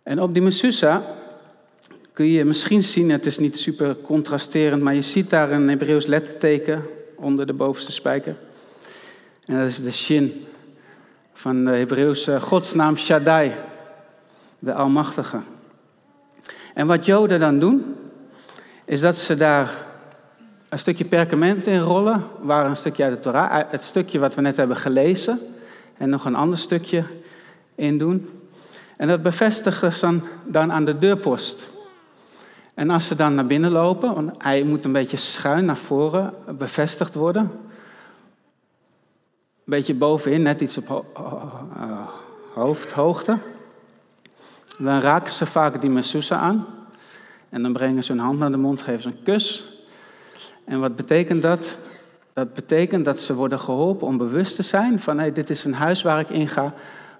En 0.03 0.21
op 0.21 0.33
die 0.33 0.43
Mesusa 0.43 1.03
kun 2.13 2.25
je 2.25 2.45
misschien 2.45 2.83
zien, 2.83 3.09
het 3.09 3.25
is 3.25 3.37
niet 3.37 3.57
super 3.57 3.95
contrasterend, 3.95 4.81
maar 4.81 4.93
je 4.93 5.01
ziet 5.01 5.29
daar 5.29 5.51
een 5.51 5.69
Hebreeuws 5.69 6.05
letterteken 6.05 6.85
onder 7.15 7.45
de 7.45 7.53
bovenste 7.53 7.91
spijker. 7.91 8.35
En 9.45 9.55
dat 9.55 9.67
is 9.67 9.81
de 9.81 9.91
Shin 9.91 10.45
van 11.33 11.65
de 11.65 11.71
Hebreeuwse 11.71 12.41
godsnaam 12.41 12.97
Shaddai, 12.97 13.55
de 14.59 14.73
Almachtige. 14.73 15.39
En 16.73 16.87
wat 16.87 17.05
Joden 17.05 17.39
dan 17.39 17.59
doen, 17.59 17.95
is 18.85 19.01
dat 19.01 19.15
ze 19.15 19.35
daar 19.35 19.93
een 20.75 20.81
stukje 20.81 21.05
perkament 21.05 21.67
in 21.67 21.79
rollen, 21.79 22.23
waar 22.41 22.65
een 22.65 22.75
stukje 22.75 23.03
uit 23.03 23.13
de 23.13 23.19
Torah, 23.19 23.63
het 23.69 23.83
stukje 23.83 24.19
wat 24.19 24.35
we 24.35 24.41
net 24.41 24.57
hebben 24.57 24.77
gelezen, 24.77 25.39
en 25.97 26.09
nog 26.09 26.25
een 26.25 26.35
ander 26.35 26.57
stukje 26.57 27.03
in 27.75 27.97
doen. 27.97 28.29
En 28.97 29.07
dat 29.07 29.21
bevestigen 29.21 29.93
ze 29.93 30.19
dan, 30.45 30.71
aan 30.71 30.85
de 30.85 30.97
deurpost. 30.97 31.67
En 32.73 32.89
als 32.89 33.07
ze 33.07 33.15
dan 33.15 33.35
naar 33.35 33.45
binnen 33.45 33.71
lopen, 33.71 34.13
want 34.13 34.43
hij 34.43 34.63
moet 34.63 34.85
een 34.85 34.91
beetje 34.91 35.17
schuin 35.17 35.65
naar 35.65 35.77
voren 35.77 36.33
bevestigd 36.57 37.15
worden. 37.15 37.41
Een 37.41 37.51
beetje 39.65 39.95
bovenin, 39.95 40.41
net 40.41 40.61
iets 40.61 40.77
op 40.77 41.13
uh, 41.17 42.07
hoofdhoogte. 42.53 43.37
Dan 44.77 44.99
raken 44.99 45.31
ze 45.31 45.45
vaak 45.45 45.81
die 45.81 45.89
Mesusa 45.89 46.37
aan. 46.37 46.65
En 47.49 47.61
dan 47.61 47.73
brengen 47.73 48.03
ze 48.03 48.11
hun 48.11 48.21
hand 48.21 48.39
naar 48.39 48.51
de 48.51 48.57
mond, 48.57 48.81
geven 48.81 49.01
ze 49.01 49.07
een 49.07 49.23
kus. 49.23 49.74
En 50.65 50.79
wat 50.79 50.95
betekent 50.95 51.41
dat? 51.41 51.79
Dat 52.33 52.53
betekent 52.53 53.05
dat 53.05 53.19
ze 53.19 53.33
worden 53.33 53.59
geholpen 53.59 54.07
om 54.07 54.17
bewust 54.17 54.55
te 54.55 54.61
zijn 54.61 54.99
van 54.99 55.17
hey, 55.19 55.31
dit 55.31 55.49
is 55.49 55.63
een 55.63 55.73
huis 55.73 56.01
waar 56.01 56.19
ik 56.19 56.29
in 56.29 56.47
ga, 56.47 56.73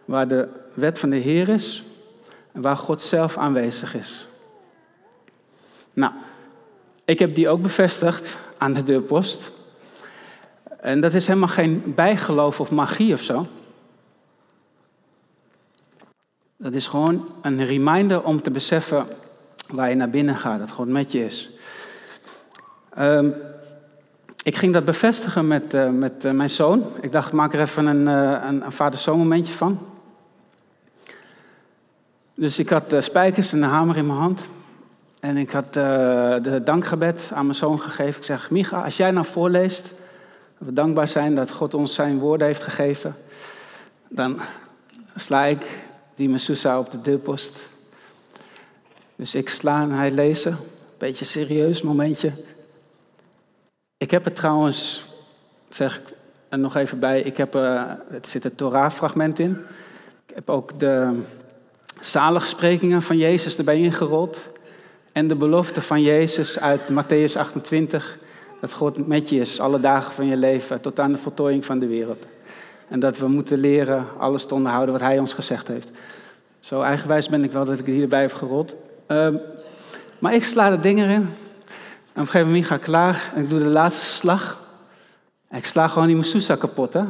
waar 0.05 0.27
de 0.27 0.47
wet 0.73 0.99
van 0.99 1.09
de 1.09 1.15
Heer 1.15 1.49
is 1.49 1.83
en 2.51 2.61
waar 2.61 2.77
God 2.77 3.01
zelf 3.01 3.37
aanwezig 3.37 3.95
is. 3.95 4.27
Nou, 5.93 6.13
ik 7.05 7.19
heb 7.19 7.35
die 7.35 7.49
ook 7.49 7.61
bevestigd 7.61 8.37
aan 8.57 8.73
de 8.73 8.83
deurpost. 8.83 9.51
En 10.79 10.99
dat 10.99 11.13
is 11.13 11.27
helemaal 11.27 11.49
geen 11.49 11.93
bijgeloof 11.95 12.59
of 12.59 12.71
magie 12.71 13.13
of 13.13 13.21
zo. 13.21 13.47
Dat 16.57 16.73
is 16.73 16.87
gewoon 16.87 17.29
een 17.41 17.65
reminder 17.65 18.23
om 18.23 18.41
te 18.41 18.51
beseffen 18.51 19.07
waar 19.67 19.89
je 19.89 19.95
naar 19.95 20.09
binnen 20.09 20.35
gaat, 20.35 20.59
dat 20.59 20.71
God 20.71 20.87
met 20.87 21.11
je 21.11 21.25
is. 21.25 21.49
Um, 22.99 23.33
ik 24.43 24.57
ging 24.57 24.73
dat 24.73 24.85
bevestigen 24.85 25.47
met, 25.47 25.73
uh, 25.73 25.89
met 25.89 26.25
uh, 26.25 26.31
mijn 26.31 26.49
zoon. 26.49 26.83
Ik 27.01 27.11
dacht, 27.11 27.31
maak 27.31 27.53
er 27.53 27.59
even 27.59 27.85
een, 27.85 28.07
uh, 28.07 28.43
een, 28.47 28.65
een 28.65 28.71
vader-zoon 28.71 29.17
momentje 29.17 29.53
van. 29.53 29.79
Dus 32.33 32.59
ik 32.59 32.69
had 32.69 32.95
spijkers 32.99 33.53
en 33.53 33.63
een 33.63 33.69
hamer 33.69 33.97
in 33.97 34.05
mijn 34.05 34.19
hand. 34.19 34.41
En 35.19 35.37
ik 35.37 35.51
had 35.51 35.73
de 35.73 36.61
dankgebed 36.63 37.31
aan 37.33 37.45
mijn 37.45 37.57
zoon 37.57 37.79
gegeven. 37.79 38.17
Ik 38.17 38.25
zeg, 38.25 38.49
Micha, 38.49 38.83
als 38.83 38.97
jij 38.97 39.11
nou 39.11 39.25
voorleest, 39.25 39.93
dat 40.57 40.67
we 40.67 40.73
dankbaar 40.73 41.07
zijn 41.07 41.35
dat 41.35 41.51
God 41.51 41.73
ons 41.73 41.95
zijn 41.95 42.19
woorden 42.19 42.47
heeft 42.47 42.63
gegeven. 42.63 43.15
Dan 44.09 44.39
sla 45.15 45.45
ik 45.45 45.85
die 46.15 46.29
Mesusa 46.29 46.79
op 46.79 46.91
de 46.91 47.01
deurpost. 47.01 47.69
Dus 49.15 49.35
ik 49.35 49.49
sla 49.49 49.81
en 49.81 49.91
hij 49.91 50.11
lezen. 50.11 50.57
Beetje 50.97 51.25
serieus 51.25 51.81
momentje. 51.81 52.31
Ik 54.05 54.11
heb 54.11 54.25
er 54.25 54.33
trouwens, 54.33 55.05
zeg 55.69 55.97
ik 55.97 56.03
er 56.49 56.59
nog 56.59 56.75
even 56.75 56.99
bij, 56.99 57.21
ik 57.21 57.37
heb, 57.37 57.53
er 57.53 57.97
zit 58.21 58.45
een 58.45 58.55
Torah-fragment 58.55 59.39
in. 59.39 59.51
Ik 60.27 60.35
heb 60.35 60.49
ook 60.49 60.79
de 60.79 61.21
zaligsprekingen 61.99 63.01
van 63.01 63.17
Jezus 63.17 63.57
erbij 63.57 63.77
ingerold. 63.77 64.39
En 65.11 65.27
de 65.27 65.35
belofte 65.35 65.81
van 65.81 66.01
Jezus 66.01 66.59
uit 66.59 66.81
Matthäus 66.89 67.37
28, 67.37 68.17
dat 68.61 68.73
God 68.73 69.07
met 69.07 69.29
je 69.29 69.39
is 69.39 69.59
alle 69.59 69.79
dagen 69.79 70.13
van 70.13 70.25
je 70.25 70.37
leven, 70.37 70.81
tot 70.81 70.99
aan 70.99 71.11
de 71.11 71.17
voltooiing 71.17 71.65
van 71.65 71.79
de 71.79 71.87
wereld. 71.87 72.25
En 72.87 72.99
dat 72.99 73.17
we 73.17 73.27
moeten 73.27 73.57
leren 73.57 74.05
alles 74.17 74.45
te 74.45 74.53
onderhouden 74.53 74.93
wat 74.93 75.03
Hij 75.03 75.19
ons 75.19 75.33
gezegd 75.33 75.67
heeft. 75.67 75.89
Zo 76.59 76.81
eigenwijs 76.81 77.29
ben 77.29 77.43
ik 77.43 77.51
wel 77.51 77.65
dat 77.65 77.79
ik 77.79 77.85
het 77.85 77.95
hierbij 77.95 78.21
heb 78.21 78.33
gerold. 78.33 78.75
Uh, 79.07 79.27
maar 80.19 80.33
ik 80.33 80.43
sla 80.43 80.69
de 80.69 80.79
dingen 80.79 81.09
erin. 81.09 81.29
En 82.15 82.21
op 82.21 82.27
een 82.27 82.31
gegeven 82.33 82.47
moment 82.47 82.65
ga 82.65 82.75
ik 82.75 82.81
klaar 82.81 83.31
en 83.35 83.43
ik 83.43 83.49
doe 83.49 83.59
de 83.59 83.65
laatste 83.65 84.05
slag. 84.05 84.61
En 85.47 85.57
ik 85.57 85.65
sla 85.65 85.87
gewoon 85.87 86.07
die 86.07 86.15
Masusa 86.15 86.55
kapot, 86.55 86.93
hè. 86.93 87.03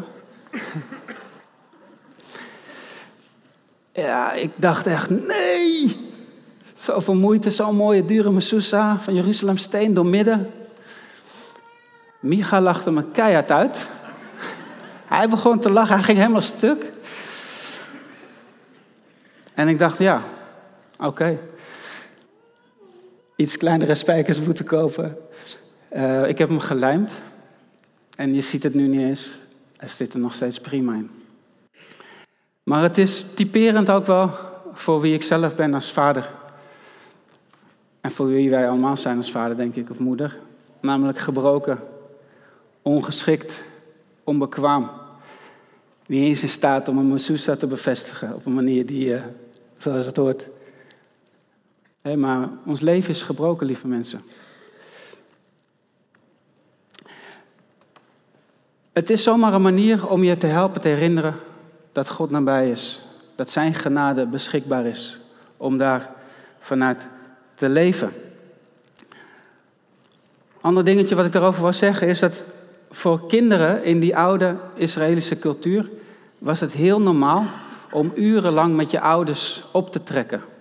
ja, 4.08 4.34
ik 4.34 4.52
dacht 4.56 4.88
echt, 4.88 5.10
nee! 5.10 5.98
Zoveel 6.74 7.16
moeite, 7.16 7.50
zo'n 7.50 7.76
mooie, 7.76 8.06
dure 8.06 8.30
Masusa 8.30 9.00
van 9.00 9.14
Jeruzalem 9.14 9.58
steen 9.58 9.94
door 9.94 10.06
midden. 10.06 10.52
Micha 12.20 12.62
lachte 12.62 12.92
me 12.92 13.04
keihard 13.04 13.52
uit. 13.52 13.90
Hij 15.06 15.30
begon 15.30 15.60
te 15.60 15.72
lachen, 15.72 15.96
hij 15.96 16.04
ging 16.04 16.18
helemaal 16.18 16.42
stuk. 16.42 16.92
En 19.54 19.68
ik 19.68 19.80
dacht, 19.80 19.98
ja, 19.98 20.22
oké 20.98 21.40
iets 23.36 23.58
kleinere 23.58 23.96
spijkers 23.96 24.42
moeten 24.42 24.66
kopen. 24.66 25.18
Uh, 25.96 26.28
ik 26.28 26.38
heb 26.38 26.50
hem 26.50 26.60
gelijmd. 26.60 27.18
En 28.16 28.34
je 28.34 28.42
ziet 28.42 28.64
het 28.64 28.74
nu 28.74 28.88
niet 28.88 29.02
eens. 29.02 29.40
Er 29.78 29.90
zit 29.90 30.14
er 30.14 30.20
nog 30.20 30.34
steeds 30.34 30.60
prima 30.60 30.94
in. 30.94 31.10
Maar 32.64 32.84
het 32.84 32.98
is 32.98 33.34
typerend 33.34 33.90
ook 33.90 34.06
wel 34.06 34.30
voor 34.74 35.02
wie 35.02 35.14
ik 35.14 35.24
zelf 35.24 35.56
ben 35.56 35.74
als 35.74 35.92
vader. 35.92 36.30
En 38.02 38.12
voor 38.12 38.28
wie 38.28 38.50
wij 38.50 38.70
allemaal 38.70 38.98
zijn 38.98 39.18
als 39.18 39.32
vader, 39.32 39.58
denk 39.58 39.76
ik, 39.76 39.90
of 39.90 40.00
moeder. 40.00 40.38
Namelijk 40.80 41.20
gebroken, 41.20 41.80
ongeschikt, 42.82 43.64
onbekwaam. 44.24 44.90
Wie 46.06 46.26
eens 46.26 46.42
in 46.42 46.50
staat 46.50 46.88
om 46.88 46.98
een 46.98 47.08
Masusa 47.08 47.56
te 47.56 47.68
bevestigen 47.68 48.34
op 48.34 48.46
een 48.46 48.54
manier 48.54 48.86
die, 48.86 49.08
uh, 49.08 49.22
zoals 49.78 50.06
het 50.06 50.16
hoort, 50.16 50.48
Hey, 52.06 52.18
maar 52.18 52.50
ons 52.66 52.82
leven 52.82 53.10
is 53.10 53.24
gebroken, 53.24 53.68
lieve 53.68 53.88
mensen. 53.88 54.22
Het 58.94 59.10
is 59.10 59.24
zomaar 59.24 59.54
een 59.54 59.62
manier 59.62 60.08
om 60.08 60.24
je 60.24 60.38
te 60.38 60.48
helpen 60.48 60.82
te 60.82 60.88
herinneren 60.88 61.36
dat 61.92 62.10
God 62.10 62.30
nabij 62.30 62.70
is. 62.70 63.02
Dat 63.36 63.50
zijn 63.50 63.74
genade 63.74 64.26
beschikbaar 64.26 64.86
is 64.86 65.20
om 65.58 65.78
daar 65.78 66.10
vanuit 66.60 67.02
te 67.56 67.70
leven. 67.70 68.12
Ander 70.62 70.84
dingetje 70.84 71.16
wat 71.16 71.26
ik 71.26 71.32
daarover 71.32 71.62
wil 71.62 71.74
zeggen 71.74 72.08
is 72.08 72.20
dat 72.20 72.44
voor 72.92 73.28
kinderen 73.28 73.84
in 73.84 74.00
die 74.00 74.18
oude 74.18 74.56
Israëlische 74.74 75.40
cultuur 75.40 75.90
was 76.38 76.60
het 76.60 76.74
heel 76.74 77.02
normaal 77.02 77.46
om 77.92 78.12
urenlang 78.16 78.76
met 78.76 78.92
je 78.92 79.00
ouders 79.00 79.64
op 79.72 79.92
te 79.92 80.04
trekken. 80.04 80.54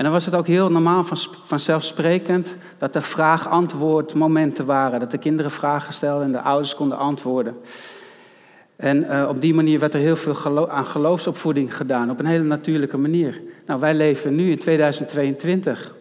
En 0.00 0.06
dan 0.06 0.14
was 0.14 0.24
het 0.24 0.34
ook 0.34 0.46
heel 0.46 0.70
normaal, 0.70 1.04
vanzelfsprekend, 1.44 2.54
dat 2.78 2.94
er 2.94 3.02
vraag-antwoord 3.02 4.14
momenten 4.14 4.66
waren. 4.66 5.00
Dat 5.00 5.10
de 5.10 5.18
kinderen 5.18 5.50
vragen 5.50 5.92
stelden 5.92 6.26
en 6.26 6.32
de 6.32 6.40
ouders 6.40 6.74
konden 6.74 6.98
antwoorden. 6.98 7.56
En 8.76 9.04
uh, 9.04 9.26
op 9.28 9.40
die 9.40 9.54
manier 9.54 9.78
werd 9.78 9.94
er 9.94 10.00
heel 10.00 10.16
veel 10.16 10.70
aan 10.70 10.86
geloofsopvoeding 10.86 11.76
gedaan, 11.76 12.10
op 12.10 12.18
een 12.18 12.26
hele 12.26 12.44
natuurlijke 12.44 12.96
manier. 12.96 13.40
Nou, 13.66 13.80
wij 13.80 13.94
leven 13.94 14.34
nu 14.34 14.50
in 14.50 14.58
2022. 14.58 15.94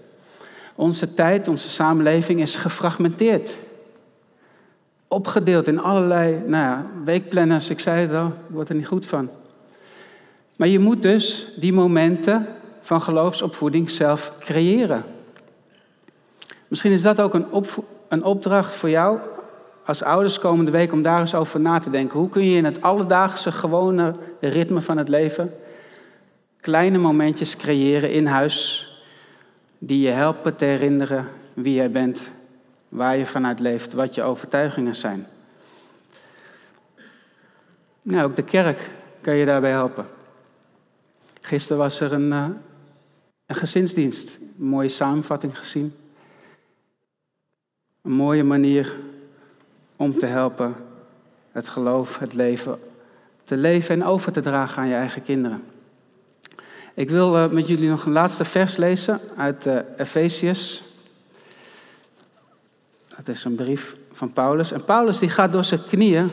Onze 0.75 1.13
tijd, 1.13 1.47
onze 1.47 1.69
samenleving 1.69 2.41
is 2.41 2.55
gefragmenteerd. 2.55 3.57
Opgedeeld 5.07 5.67
in 5.67 5.79
allerlei 5.79 6.41
nou 6.45 6.63
ja, 6.63 6.85
weekplanners, 7.03 7.69
ik 7.69 7.79
zei 7.79 8.01
het 8.01 8.13
al, 8.13 8.27
ik 8.27 8.33
word 8.47 8.69
er 8.69 8.75
niet 8.75 8.88
goed 8.88 9.05
van. 9.05 9.29
Maar 10.55 10.67
je 10.67 10.79
moet 10.79 11.01
dus 11.01 11.47
die 11.55 11.73
momenten 11.73 12.47
van 12.89 13.02
geloofsopvoeding 13.02 13.89
zelf 13.89 14.32
creëren. 14.39 15.04
Misschien 16.67 16.91
is 16.91 17.02
dat 17.02 17.21
ook 17.21 17.34
een, 17.34 17.45
een 18.08 18.23
opdracht 18.23 18.73
voor 18.73 18.89
jou 18.89 19.19
als 19.86 20.04
ouders 20.04 20.39
komende 20.39 20.71
week 20.71 20.91
om 20.91 21.02
daar 21.02 21.19
eens 21.19 21.36
over 21.36 21.60
na 21.60 21.80
te 21.80 21.89
denken. 21.89 22.19
Hoe 22.19 22.30
kun 22.30 22.45
je 22.45 22.58
in 22.58 22.65
het 22.65 22.82
alledaagse, 22.82 23.52
gewone 23.52 24.13
ritme 24.39 24.82
van 24.82 24.97
het 24.97 25.10
leven 25.10 25.54
kleine 26.62 26.97
momentjes 26.97 27.56
creëren 27.56 28.12
in 28.12 28.25
huis 28.25 28.88
die 29.78 29.99
je 29.99 30.12
helpen 30.12 30.56
te 30.56 30.65
herinneren 30.65 31.28
wie 31.54 31.73
jij 31.73 31.91
bent, 31.91 32.32
waar 32.88 33.17
je 33.17 33.25
vanuit 33.25 33.60
leeft, 33.60 33.93
wat 33.93 34.15
je 34.15 34.23
overtuigingen 34.23 34.95
zijn. 34.95 35.28
Nou, 38.02 38.23
ook 38.23 38.36
de 38.36 38.43
kerk 38.43 38.91
kan 39.21 39.36
je 39.36 39.45
daarbij 39.45 39.71
helpen. 39.71 40.06
Gisteren 41.41 41.78
was 41.78 41.99
er 41.99 42.13
een, 42.13 42.34
eh, 42.34 42.45
een 43.49 43.55
gezinsdienst, 43.55 44.38
een 44.59 44.65
mooie 44.65 44.89
samenvatting 44.89 45.57
gezien. 45.57 45.95
Een 48.01 48.12
mooie 48.12 48.43
manier 48.43 48.95
om 49.95 50.19
te 50.19 50.25
helpen 50.25 50.75
het 51.51 51.69
geloof, 51.69 52.19
het 52.19 52.33
leven 52.33 52.79
te 53.43 53.57
leven 53.57 53.95
en 53.95 54.05
over 54.05 54.31
te 54.31 54.41
dragen 54.41 54.81
aan 54.81 54.88
je 54.88 54.95
eigen 54.95 55.23
kinderen. 55.23 55.63
Ik 56.93 57.09
wil 57.09 57.35
uh, 57.35 57.49
met 57.49 57.67
jullie 57.67 57.89
nog 57.89 58.05
een 58.05 58.12
laatste 58.12 58.45
vers 58.45 58.77
lezen 58.77 59.19
uit 59.38 59.65
uh, 59.65 59.79
Efeziërs. 59.97 60.83
Dat 63.15 63.27
is 63.27 63.43
een 63.43 63.55
brief 63.55 63.95
van 64.12 64.33
Paulus. 64.33 64.71
En 64.71 64.85
Paulus 64.85 65.19
die 65.19 65.29
gaat 65.29 65.51
door 65.51 65.63
zijn 65.63 65.85
knieën 65.85 66.31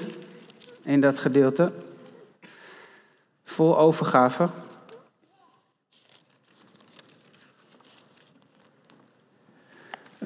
in 0.83 1.01
dat 1.01 1.19
gedeelte. 1.19 1.73
Vol 3.45 3.79
overgave. 3.79 4.49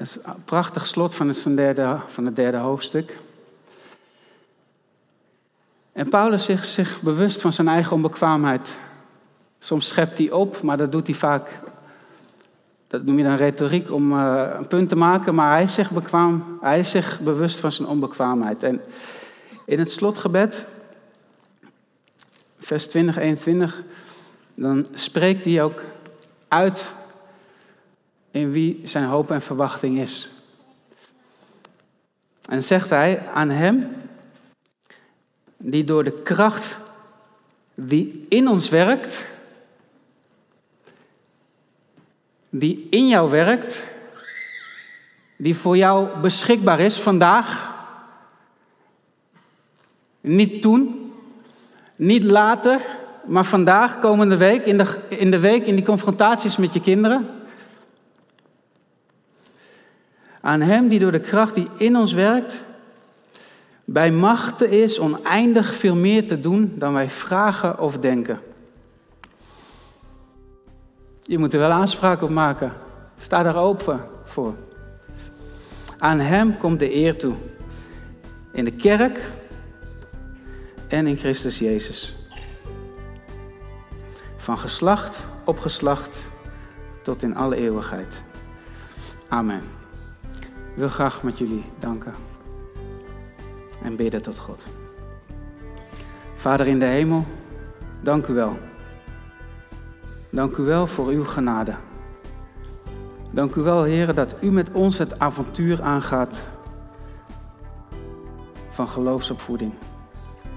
Is 0.01 0.17
een 0.23 0.43
prachtig 0.45 0.87
slot 0.87 1.15
van 1.15 1.27
het, 1.27 1.43
derde, 1.55 1.97
van 2.07 2.25
het 2.25 2.55
hoofdstuk. 2.55 3.17
En 5.91 6.09
Paulus 6.09 6.49
is 6.49 6.73
zich 6.73 7.01
bewust 7.01 7.41
van 7.41 7.53
zijn 7.53 7.67
eigen 7.67 7.95
onbekwaamheid. 7.95 8.79
Soms 9.59 9.87
schept 9.87 10.17
hij 10.17 10.31
op, 10.31 10.61
maar 10.61 10.77
dat 10.77 10.91
doet 10.91 11.07
hij 11.07 11.15
vaak. 11.15 11.59
Dat 12.87 13.03
noem 13.03 13.17
je 13.17 13.23
dan 13.23 13.35
retoriek 13.35 13.91
om 13.91 14.11
uh, 14.13 14.49
een 14.57 14.67
punt 14.67 14.89
te 14.89 14.95
maken, 14.95 15.35
maar 15.35 15.51
hij 15.51 15.63
is, 15.63 15.73
zich 15.73 15.91
bekwaam, 15.91 16.57
hij 16.61 16.79
is 16.79 16.89
zich 16.89 17.19
bewust 17.19 17.57
van 17.57 17.71
zijn 17.71 17.87
onbekwaamheid. 17.87 18.63
En 18.63 18.81
in 19.65 19.79
het 19.79 19.91
slotgebed, 19.91 20.65
vers 22.59 22.87
20, 22.87 23.17
21, 23.17 23.83
dan 24.53 24.87
spreekt 24.93 25.45
hij 25.45 25.63
ook 25.63 25.81
uit 26.47 26.93
in 28.31 28.51
wie 28.51 28.81
zijn 28.83 29.05
hoop 29.05 29.31
en 29.31 29.41
verwachting 29.41 29.99
is. 29.99 30.29
En 32.45 32.63
zegt 32.63 32.89
hij 32.89 33.27
aan 33.33 33.49
hem, 33.49 33.87
die 35.57 35.83
door 35.83 36.03
de 36.03 36.21
kracht 36.21 36.77
die 37.73 38.25
in 38.29 38.47
ons 38.47 38.69
werkt, 38.69 39.25
die 42.49 42.87
in 42.89 43.07
jou 43.07 43.29
werkt, 43.29 43.87
die 45.37 45.55
voor 45.55 45.77
jou 45.77 46.19
beschikbaar 46.19 46.79
is 46.79 46.99
vandaag, 46.99 47.75
niet 50.21 50.61
toen, 50.61 51.13
niet 51.95 52.23
later, 52.23 52.81
maar 53.25 53.45
vandaag, 53.45 53.99
komende 53.99 54.37
week, 54.37 54.65
in 54.65 54.77
de, 54.77 54.99
in 55.07 55.31
de 55.31 55.39
week, 55.39 55.65
in 55.65 55.75
die 55.75 55.85
confrontaties 55.85 56.57
met 56.57 56.73
je 56.73 56.81
kinderen. 56.81 57.40
Aan 60.41 60.61
Hem 60.61 60.87
die 60.87 60.99
door 60.99 61.11
de 61.11 61.19
kracht 61.19 61.55
die 61.55 61.67
in 61.77 61.95
ons 61.97 62.13
werkt, 62.13 62.63
bij 63.85 64.11
machten 64.11 64.69
is 64.69 64.99
oneindig 64.99 65.75
veel 65.75 65.95
meer 65.95 66.27
te 66.27 66.39
doen 66.39 66.73
dan 66.75 66.93
wij 66.93 67.09
vragen 67.09 67.79
of 67.79 67.97
denken. 67.97 68.39
Je 71.21 71.37
moet 71.37 71.53
er 71.53 71.59
wel 71.59 71.71
aanspraak 71.71 72.21
op 72.21 72.29
maken. 72.29 72.73
Sta 73.17 73.43
daar 73.43 73.55
open 73.55 73.99
voor. 74.23 74.53
Aan 75.97 76.19
Hem 76.19 76.57
komt 76.57 76.79
de 76.79 76.95
eer 76.95 77.17
toe. 77.17 77.33
In 78.53 78.63
de 78.63 78.71
kerk 78.71 79.19
en 80.87 81.07
in 81.07 81.17
Christus 81.17 81.59
Jezus. 81.59 82.15
Van 84.37 84.57
geslacht 84.57 85.25
op 85.45 85.59
geslacht 85.59 86.17
tot 87.03 87.23
in 87.23 87.35
alle 87.35 87.55
eeuwigheid. 87.55 88.21
Amen. 89.27 89.80
Wil 90.75 90.89
graag 90.89 91.23
met 91.23 91.37
jullie 91.37 91.65
danken 91.79 92.13
en 93.83 93.95
bidden 93.95 94.21
tot 94.21 94.39
God. 94.39 94.65
Vader 96.35 96.67
in 96.67 96.79
de 96.79 96.85
hemel, 96.85 97.25
dank 98.01 98.27
u 98.27 98.33
wel. 98.33 98.57
Dank 100.29 100.57
u 100.57 100.63
wel 100.63 100.87
voor 100.87 101.07
uw 101.07 101.23
genade. 101.23 101.75
Dank 103.31 103.55
u 103.55 103.61
wel, 103.61 103.83
Heer, 103.83 104.13
dat 104.13 104.35
u 104.41 104.51
met 104.51 104.71
ons 104.71 104.97
het 104.97 105.19
avontuur 105.19 105.81
aangaat 105.81 106.49
van 108.69 108.87
geloofsopvoeding, 108.87 109.73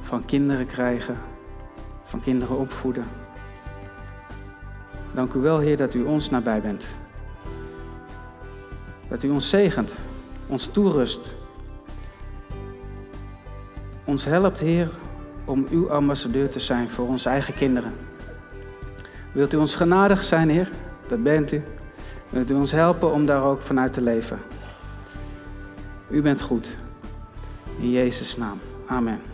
van 0.02 0.24
kinderen 0.24 0.66
krijgen, 0.66 1.18
van 2.04 2.20
kinderen 2.20 2.58
opvoeden. 2.58 3.04
Dank 5.14 5.32
u 5.32 5.40
wel, 5.40 5.58
Heer, 5.58 5.76
dat 5.76 5.94
u 5.94 6.02
ons 6.02 6.30
nabij 6.30 6.60
bent. 6.60 6.86
Dat 9.14 9.22
u 9.22 9.30
ons 9.30 9.48
zegent, 9.48 9.94
ons 10.46 10.66
toerust. 10.66 11.34
Ons 14.04 14.24
helpt, 14.24 14.58
Heer, 14.58 14.90
om 15.44 15.66
uw 15.70 15.90
ambassadeur 15.90 16.50
te 16.50 16.60
zijn 16.60 16.90
voor 16.90 17.08
onze 17.08 17.28
eigen 17.28 17.54
kinderen. 17.54 17.92
Wilt 19.32 19.52
u 19.52 19.56
ons 19.56 19.74
genadig 19.74 20.22
zijn, 20.22 20.48
Heer? 20.48 20.70
Dat 21.08 21.22
bent 21.22 21.52
u. 21.52 21.62
Wilt 22.28 22.50
u 22.50 22.54
ons 22.54 22.72
helpen 22.72 23.12
om 23.12 23.26
daar 23.26 23.42
ook 23.42 23.62
vanuit 23.62 23.92
te 23.92 24.02
leven? 24.02 24.38
U 26.10 26.22
bent 26.22 26.40
goed. 26.40 26.76
In 27.78 27.90
Jezus' 27.90 28.36
naam. 28.36 28.58
Amen. 28.86 29.33